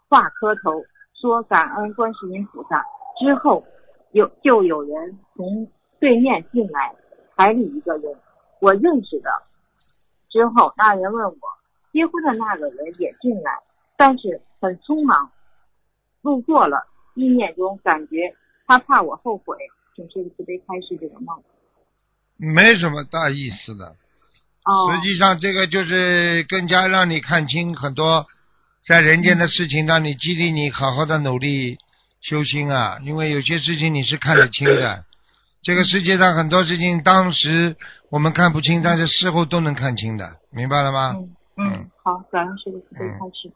[0.08, 0.82] 画磕头
[1.20, 2.84] 说“感恩观世音菩萨”。
[3.18, 3.64] 之后
[4.12, 6.94] 有就有人从对面进来，
[7.36, 8.14] 还里一个人
[8.60, 9.30] 我认识的。
[10.30, 11.38] 之后那人问我
[11.92, 13.58] 结婚的那个人也进来，
[13.96, 15.30] 但是很匆忙
[16.22, 18.34] 路过了，意念中感觉
[18.66, 19.56] 他怕我后悔，
[19.94, 21.42] 请师傅慈悲开示这个梦。
[22.36, 23.86] 没什么大意思的。
[24.64, 28.26] 哦实际上，这个就是更加让你看清很多
[28.86, 31.78] 在人间的事情，让你激励你好好的努力
[32.20, 32.98] 修心啊。
[33.02, 35.04] 因为有些事情你是看得清的，
[35.62, 37.76] 这个世界上很多事情当时
[38.08, 41.16] 我们看不清，但是事后都能看清的，明白了吗？
[41.16, 43.52] 嗯嗯，好，感恩师傅慈悲开示。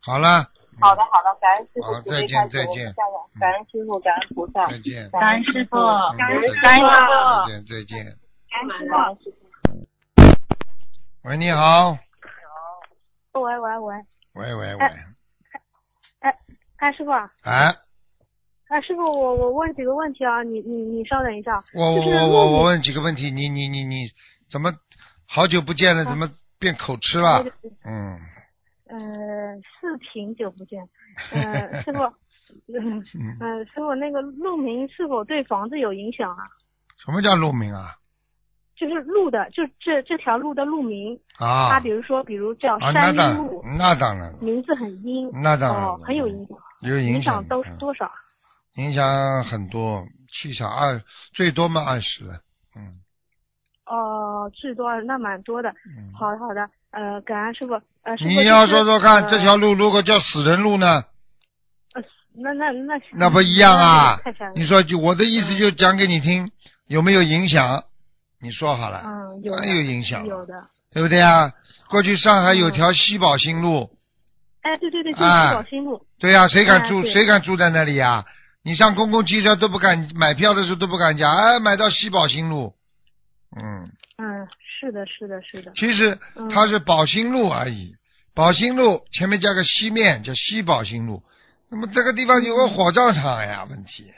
[0.00, 0.48] 好了，
[0.80, 2.94] 好的好的，感恩师傅再见，再见。
[3.40, 6.76] 感恩师傅，感恩菩萨，再见，感恩师傅，嗯感恩师傅，再
[7.46, 8.04] 见，再见，
[8.50, 9.16] 感恩。
[9.22, 9.38] 师傅。
[11.24, 11.98] 喂，你好，
[13.32, 13.94] 喂喂喂，
[14.34, 14.86] 喂喂喂，
[16.20, 16.34] 哎
[16.78, 17.74] 哎，师傅啊，哎，
[18.68, 24.08] 哎，师傅，我我问几个问题啊，你你你稍等一下，我我我我我问几个问题，你你你你
[24.50, 24.72] 怎么
[25.26, 27.44] 好久不见了，怎么变口吃了？
[27.84, 28.18] 嗯
[28.88, 28.98] 呃，
[29.60, 30.82] 是挺久不见，
[31.32, 32.02] 呃， 师傅，
[32.74, 36.44] 嗯师傅，那个路名是否对房子有影响啊？
[37.04, 37.94] 什么叫路名啊？
[38.76, 48.10] 就是路的，就这这条路的路名，啊他比如说，比如叫山当阴路，那当然了，名字很阴，那当然哦，很有影响，有影响都嗯多少？
[48.76, 51.02] 影响很多，气场二
[51.34, 52.24] 最多嘛二十，
[52.76, 53.00] 嗯
[53.86, 55.70] 哦，最多那蛮多的。
[55.70, 56.12] 嗯。
[56.14, 57.74] 好的好的，呃，感恩师傅，
[58.08, 61.04] 呃，你要说说看，呃这条路如果叫死人路呢，
[61.94, 62.02] 呃
[62.42, 64.18] 那那那那不一样啊！
[64.54, 66.50] 你说就我的意思就讲给你听，
[66.86, 67.84] 有没有影响？
[68.40, 70.54] 你说好了，嗯，有当然有影响了有的。
[70.90, 71.52] 对不对啊？
[71.90, 73.90] 过去上海有嗯条西宝新路，
[74.62, 76.06] 哎，对对对，就是哎宝兴路。
[76.18, 77.00] 对呀、谁敢住？
[77.02, 78.24] 哎谁敢住在那里呀、
[78.62, 82.72] 你上公共汽车都不敢买票的时候都不敢讲，哎，买到西宝新路，
[83.60, 84.48] 嗯，嗯，
[84.80, 85.72] 是的，是的，是的。
[85.74, 87.94] 其实嗯它是宝兴路而已，
[88.38, 91.20] 宝兴路前面加个西面叫西宝兴路，
[91.68, 94.14] 那么这个地方有个火葬场呀，问题，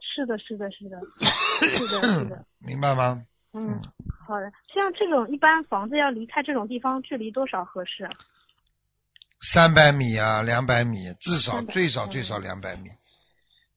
[0.00, 0.98] 是的，是的，是的，
[1.68, 2.42] 是的，是的。
[2.58, 3.22] 明白吗？
[3.52, 3.78] 嗯，
[4.26, 4.50] 好的。
[4.72, 8.10] 像这种一般房子要离开这种地方，距离多少合适啊？
[9.52, 12.88] 三百米啊，两百米，至少最少最少两百米。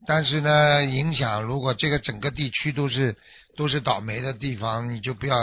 [0.07, 3.17] 但是呢，影响如果这个整个地区都是
[3.57, 5.35] 都是倒霉的地方，你就不要，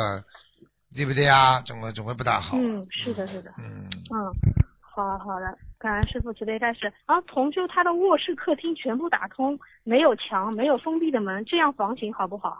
[0.94, 1.60] 对不对啊？
[1.62, 2.56] 总会总会不大好。
[2.56, 3.52] 嗯，是的，是的。
[3.58, 4.32] 嗯，嗯，
[4.80, 6.92] 好好的，感恩师傅慈悲开始。
[7.06, 12.58] 然后同修他的卧室、客厅全部打通，没有墙，没有封闭的门，这样房型好不好啊？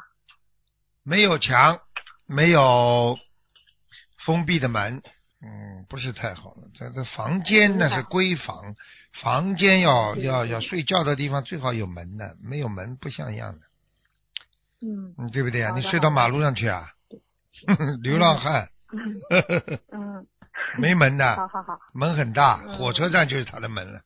[1.03, 1.81] 没有墙，
[2.27, 3.19] 没有
[4.25, 5.03] 封闭的门，
[5.43, 6.69] 嗯，不是太好了。
[6.75, 8.77] 这这房间那是闺房，
[9.23, 13.67] 房间要对对要要睡觉的地方最好有门的，没有门不像样的，
[14.87, 15.73] 嗯嗯，对不对啊？
[15.75, 16.93] 你睡到马路上去啊？
[18.03, 18.69] 流浪汉，
[19.93, 20.27] 嗯，
[20.79, 22.77] 没门的，好好好，门很大，嗯。
[22.79, 24.01] 火车站就是他的门了。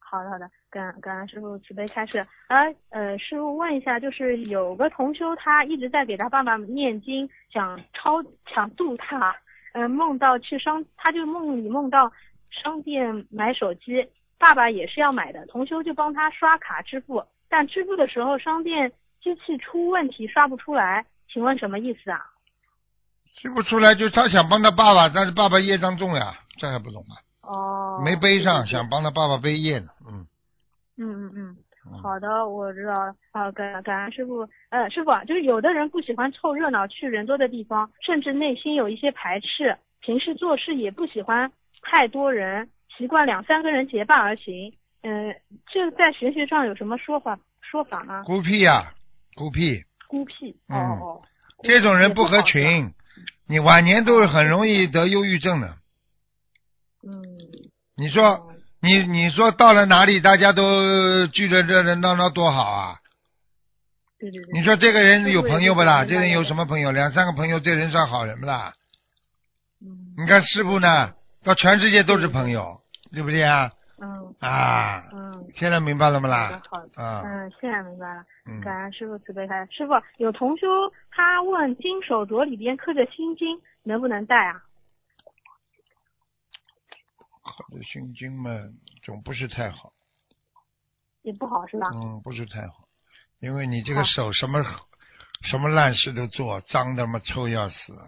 [0.00, 2.24] 好的好的，感感恩师傅慈悲开示。
[2.48, 9.36] 呃呃，师傅问一下，就是有个同修他一直在给他爸爸念经，想超想度他，
[9.74, 12.10] 呃，梦到去商，他就梦里梦到
[12.50, 18.90] 商店买手机，爸爸也是要买的，同修就帮他刷卡支付，但支付的时候商店
[19.22, 22.20] 机器出问题刷不出来，请问什么意思啊？
[23.40, 27.16] 刷不出来，就是他想帮他爸爸，但是爸爸业障重呀，这还不懂吗？
[27.42, 29.88] 哦，没背上，想帮他爸爸背业呢。
[30.06, 30.26] 嗯，
[30.96, 31.56] 嗯嗯嗯。
[31.90, 33.14] 嗯好的，我知道了。
[33.32, 34.46] 啊，感感恩师傅。
[34.68, 41.50] 呃，师傅啊，就是有的人不喜欢凑热闹，去人多的地方，甚至内心有一些排斥，平时做事也不喜欢
[41.80, 44.70] 太多人，习惯两三个人结伴而行。
[45.02, 45.34] 嗯、
[45.72, 48.22] 这在玄学上有什么说法说法吗？
[48.24, 48.92] 孤僻呀，
[49.38, 50.50] 孤僻，孤僻。
[50.66, 51.22] 哦嗯哦。
[51.62, 52.42] 这种人不合。
[52.42, 52.92] 群，
[53.46, 55.76] 你晚年都是很容易得忧郁症的。
[57.04, 57.22] 嗯。
[57.96, 62.96] 你说，你你说到了哪里，大家都聚着热热闹闹多好啊！
[64.18, 64.58] 对对对。
[64.58, 66.04] 你说这个人有朋友不啦？
[66.04, 66.90] 这人有什么朋友？
[66.90, 68.74] 两三个朋友，这人算好人不啦？
[69.80, 71.12] 嗯你看师傅呢，
[71.44, 72.80] 到全世界都是朋友，
[73.12, 73.70] 对不对啊？
[74.00, 76.62] 嗯啊，嗯，现在明白了吗啦？
[76.70, 78.24] 好的，啊，嗯，现在明白了。
[78.46, 79.72] 嗯，感恩师傅慈悲开示。
[79.72, 80.66] 师傅有同修
[81.10, 84.62] 他问金手镯里边刻着心经能不能戴啊？
[87.42, 88.50] 刻着心经嘛，
[89.02, 89.92] 总不是太好，
[91.22, 91.88] 也不好是吧？
[91.94, 92.86] 嗯，不是太好，
[93.40, 94.62] 因为你这个手什么
[95.42, 97.98] 什么烂事都做，脏的嘛臭要死。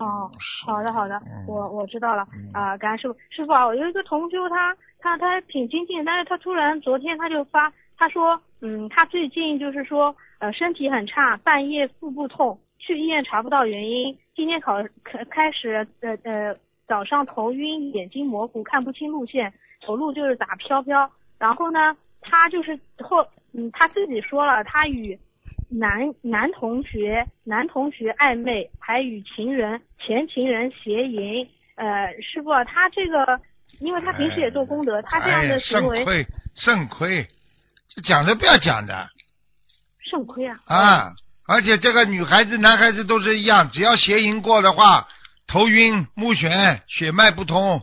[0.00, 0.30] 哦，
[0.64, 3.16] 好的好的，嗯我我知道了嗯啊、感恩师傅。
[3.28, 16.54] 师傅啊，我有一个同修他他他挺精进，但是他突然昨天他就发他说，嗯，他最近就是说呃身体很差，半夜腹部痛，去医院查不到原因，今天考开开始呃呃
[16.88, 19.52] 早上头晕，眼睛模糊，看不清路线，
[19.86, 21.08] 走路就是打飘飘。
[21.38, 23.22] 然后呢，他就是后
[23.52, 25.18] 嗯他自己说了，他与
[25.70, 31.48] 男男同学男同学暧昧，还与情人前情人邪淫。
[31.76, 33.40] 呃，师傅啊，他这个，
[33.78, 37.28] 因为他平时也做功德，他这样的行为肾亏，肾亏，
[37.88, 39.08] 这讲都不要讲的
[40.10, 40.60] 肾亏啊！
[40.66, 41.12] 啊！
[41.46, 45.08] 而且这个女孩子、男孩子都是一样，只要邪淫过的话，
[45.46, 47.82] 头晕、目眩、血脉不通，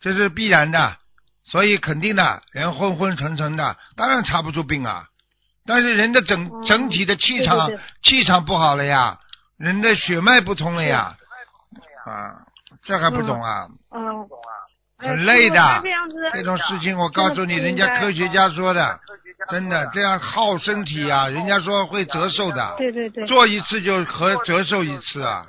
[0.00, 0.96] 这是必然的，
[1.42, 5.08] 所以肯定的，人昏昏沉沉的，当然查不出病啊。
[5.66, 7.70] 但是人的整哦整体的气场
[8.02, 9.18] 气场不好了呀，
[9.56, 11.16] 人的血脉不通了呀，
[12.04, 12.36] 啊，
[12.82, 13.66] 这还不懂啊？
[13.90, 14.28] 嗯，
[14.98, 15.82] 很累的。
[16.32, 19.00] 这，这种事情我告诉你，人家科学家说的，
[19.48, 25.46] 真的这样耗身体啊，人家说会折寿的，对对对，做一次就和折寿一次啊。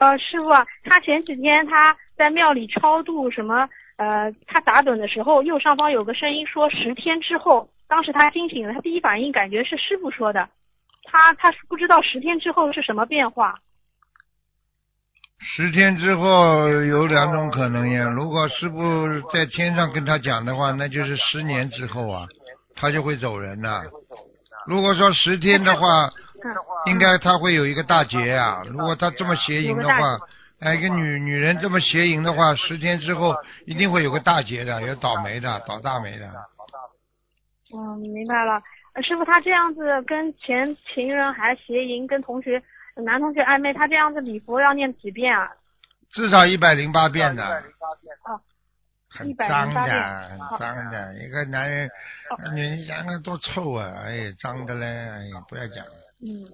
[0.00, 10.48] 呃，师傅啊，他前几天他在庙里超度什么，呃，他打盹的时候，右上方有个声音说十天之后，当时他惊醒了，他第一反应感觉是师傅说的，
[11.04, 13.54] 他他是不知道十天之后是什么变化。
[15.38, 22.26] 十天之后有两种可能呀，如果师傅在天上跟他讲的话，那就是十年之后啊，
[22.74, 23.82] 他就会走人了。
[24.66, 26.10] 如果说十天的话，
[26.86, 28.62] 应该他会有一个大劫啊。
[28.66, 30.18] 如果他这么邪淫的话
[30.60, 33.34] 哎，一个女女人这么邪淫的话，十天之后
[33.66, 36.26] 一定会有个大劫的，有倒霉的，倒大霉的。
[37.74, 38.62] 嗯，明白了。
[38.94, 42.62] 呃师傅，他这样子跟前情人还邪淫，跟同学
[43.04, 45.50] 男同学暧昧，他这样子礼佛要念几遍啊？
[46.08, 47.44] 至少一百零八遍的，
[48.24, 48.40] 哦，
[49.10, 51.14] 很108脏的，很脏的。
[51.22, 51.90] 一个男人，
[52.54, 53.92] 女人想想多臭啊！
[54.06, 55.92] 哎，脏的嘞，哎，不要讲了，
[56.22, 56.48] 嗯，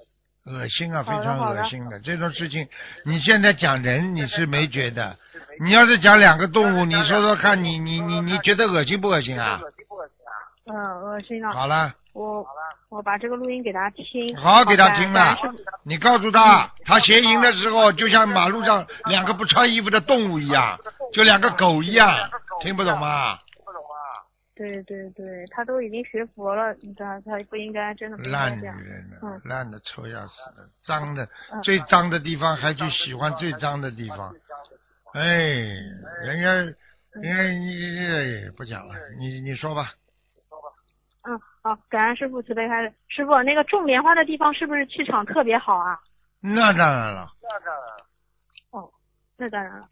[0.46, 2.00] 恶心啊，非常恶心的。
[2.00, 2.66] 这种事情，
[3.04, 5.16] 你现在讲人你是没觉得，
[5.60, 9.60] 你要是讲两个动物，你说说看你你你你觉得恶心不恶心啊？
[10.66, 11.52] 嗯，恶心了。
[11.52, 12.44] 好了，我
[12.88, 14.36] 我把这个录音给他听。
[14.36, 15.36] 好给他听了
[15.84, 20.78] 你告诉他，他邪淫的时候就像马路上两个不穿衣服的动物一样，
[21.12, 22.16] 就两个狗一样，
[22.60, 23.38] 听不懂吗？
[24.62, 28.64] 对对对，他都已经学佛了，你知道他不应该真的不应该烂女。
[28.64, 34.32] 人了嗯，烂的臭要死的，脏的嗯最脏的地方还去喜欢最脏的地方，
[35.14, 35.22] 哎，
[36.24, 36.52] 人家
[37.20, 39.90] 人家你不讲了，你你说吧，
[41.22, 42.92] 嗯，好，感恩师傅慈悲开示。
[43.08, 45.98] 师傅，那个种莲花的地方是不是气场特别好啊？
[46.40, 47.28] 那当然了，
[48.70, 48.88] 哦，
[49.36, 49.80] 那当然了。
[49.80, 49.91] 哦，你指的如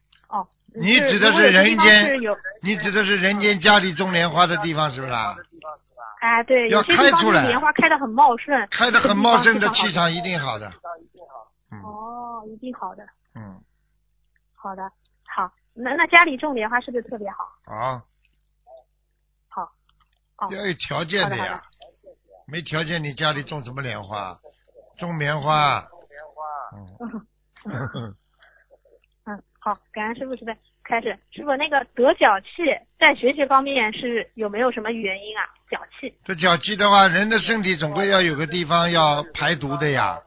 [0.74, 2.20] 果有些地方人间，
[2.62, 5.34] 你指的是人间家里种莲花的地方是不是啊？
[6.20, 10.70] 哎，对，要开出来莲花开的很茂盛，开的很茂盛的气场一定好的，
[11.72, 13.02] 嗯哦，一定好的，
[13.34, 13.58] 嗯，
[14.54, 14.82] 好的，
[15.26, 15.50] 好。
[15.72, 17.44] 那那家里种莲花是不是特别好？
[17.72, 18.02] 啊，
[19.48, 19.62] 好，
[20.36, 21.62] 哦，要有条件的呀，
[22.46, 24.36] 没条件你家里种什么莲花？
[24.98, 28.02] 种棉花，种棉花。
[28.02, 28.14] 嗯，
[29.62, 30.56] 好，感恩师傅慈悲。
[30.82, 32.64] 开始，师傅那个得脚气，
[32.98, 35.44] 在学习方面是有没有什么原因啊？
[35.70, 40.18] 脚气，这脚气的话，人的身体总归要有个地方要排毒的呀。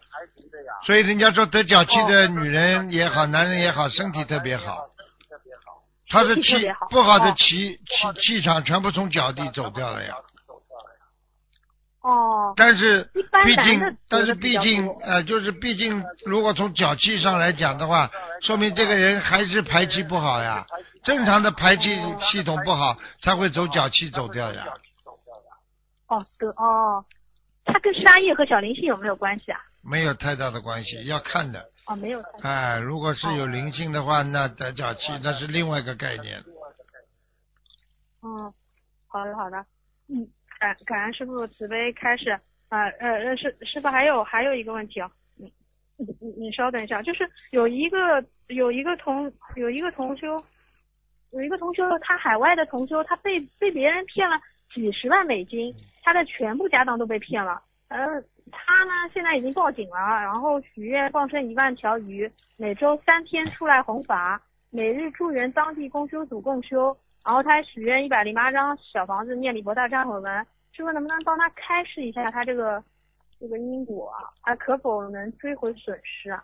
[0.85, 4.87] 所以人家说得脚气的女人也好，男人也好，身体特别好。
[6.09, 10.15] 他的气身体特别好不好的哦气气气场全部从脚底走掉了呀。
[12.03, 13.09] 哦，但是
[13.45, 20.65] 毕竟，但是毕竟呃，就是毕竟，如果从脚气上来讲的话，说明这个人还是排气不好呀。
[21.03, 21.97] 正常的排气
[22.29, 24.67] 系统不好，才会走脚气走掉呀。
[26.07, 27.05] 哦，得哦，
[27.63, 29.59] 它跟沙叶和小灵性有没有关系啊？
[29.81, 31.69] 没有太大的关系，要看的。
[31.87, 32.21] 哦，没有。
[32.41, 36.43] 哎，如果是有灵性的话，那得脚气那是另外一个概念。
[38.21, 38.53] 嗯，
[39.07, 39.57] 好的好的，
[40.09, 40.27] 嗯，
[40.63, 42.31] 感感恩师傅慈悲开始。
[42.69, 45.45] 啊呃呃师师傅还有还有一个问题哦，嗯，
[45.97, 50.41] 你你稍等一下，就是有一个有一个同有一个同修，
[51.31, 54.35] 有一个同修，他海外的同修，他被被别人骗了
[54.73, 57.61] 几十万美金，他的全部家当都被骗了。
[57.89, 57.99] 呃，
[58.51, 64.41] 他呢现在已经报警了，然后许愿放生一万条鱼，每周三天出来弘法，
[64.71, 70.45] 每日助援当地公修组共修，然后他还许愿一百零八张小房子念礼佛大忏悔文。
[70.75, 72.83] 师傅能不能帮他开示一下他这个
[73.39, 74.25] 这个因果啊？
[74.41, 76.43] 他可否能追回损失啊？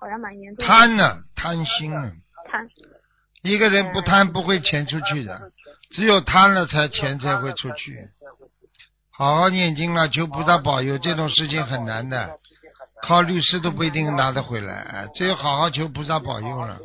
[0.00, 0.68] 好像蛮严重的。
[0.68, 2.12] 贪呢，贪心呢。
[2.50, 2.68] 贪。
[3.42, 5.52] 一个人不贪不会钱出去的，
[5.90, 8.08] 只有贪了才钱才会出去。
[9.10, 12.38] 好好念经了，求菩萨保佑，这种事情很难的，
[13.02, 16.80] 靠律师都不一定拿得回来，哎，只有好好求菩萨保佑了，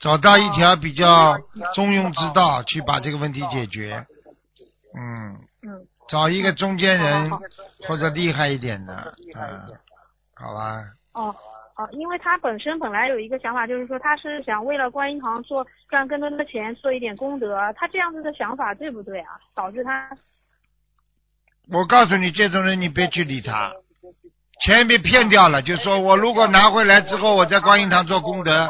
[0.00, 1.38] 找到一条比较
[1.74, 4.06] 中庸之道去把这个问题解决。
[4.96, 5.36] 嗯，
[5.68, 7.30] 嗯，找一个中间人
[7.86, 9.60] 或者厉害一点的，嗯，
[10.34, 10.80] 好吧。
[11.12, 11.34] 哦
[11.76, 17.58] 哦，因为他本身本来有一个想法，就是说他是想为了观音堂做赚更多的钱，做一点功德。
[17.76, 19.38] 他这样子的想法对不对啊？
[19.54, 20.10] 导致他，
[21.70, 23.72] 我告诉你，这种人你别去理他，
[24.62, 28.68] 钱被骗掉了，就说我如果拿回来之后，我在观音堂做功德，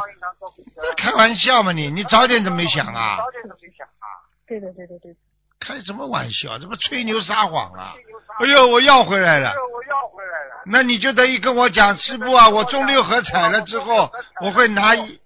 [0.97, 1.91] 开玩笑嘛你？
[1.91, 3.17] 你早点怎么没想啊？
[3.19, 4.07] 早点怎么没想啊
[4.47, 5.17] 对对对对对。
[5.61, 6.59] 开什么玩笑？
[6.59, 7.95] 这不吹牛撒谎啊！
[8.39, 9.51] 哎呦，我要回来了！
[9.51, 10.63] 我要回来了。
[10.65, 14.11] 那你就等于跟我讲，师傅啊，我中六合彩了之后，
[14.41, 15.21] 我会拿一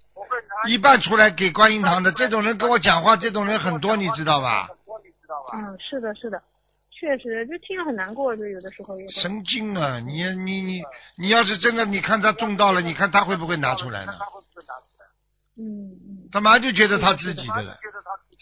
[0.66, 2.10] 一半出来给观音堂的。
[2.12, 4.68] 这种人跟我讲话，这种人很多，你知道吧？
[5.52, 6.42] 嗯，是的，是的，
[6.90, 9.08] 确实，就听了很难过，就有的时候也。
[9.10, 10.00] 神经啊！
[10.00, 10.82] 你你你
[11.16, 14.14] 你要是真的，你看他中到了，你看他会不会拿出来呢？
[15.56, 16.28] 嗯嗯。
[16.32, 17.76] 他马上就觉得他自己的了。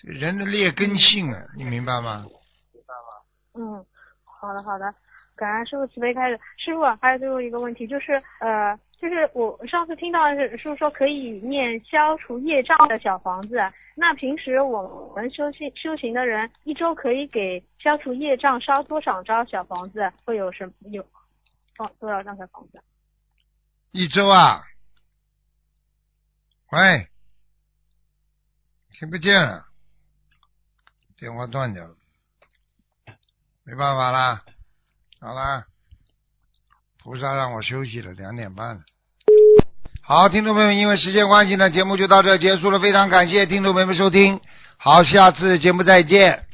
[0.03, 2.25] 人的劣根性啊，你明白吗？
[2.73, 3.23] 明白吗？
[3.55, 3.87] 嗯，
[4.25, 4.93] 好的好的，
[5.37, 6.39] 感恩师傅慈悲开始。
[6.57, 13.61] 师傅还有最后一个问题，就是呃，就是我上次听到是师傅说可以念消除业障的小房子，
[13.95, 20.11] 那平时我们修行修行的人一周可以给消除业障烧多少张小房子？
[20.25, 21.05] 会有什么有
[21.77, 22.83] 放多少张小房子？
[23.93, 24.63] 一周啊？
[26.73, 27.07] 喂，
[28.99, 29.31] 听不见。
[31.19, 31.95] 电话断掉了，
[33.63, 34.43] 没办法啦，
[35.21, 35.67] 好啦，
[37.03, 38.81] 菩萨让我休息了，两点半了。
[40.01, 44.41] 好，听众朋友们，因为时间关系呢，节目就到这结束了，非常感谢听众朋友们收听，
[44.79, 46.47] 好，下次节目再见。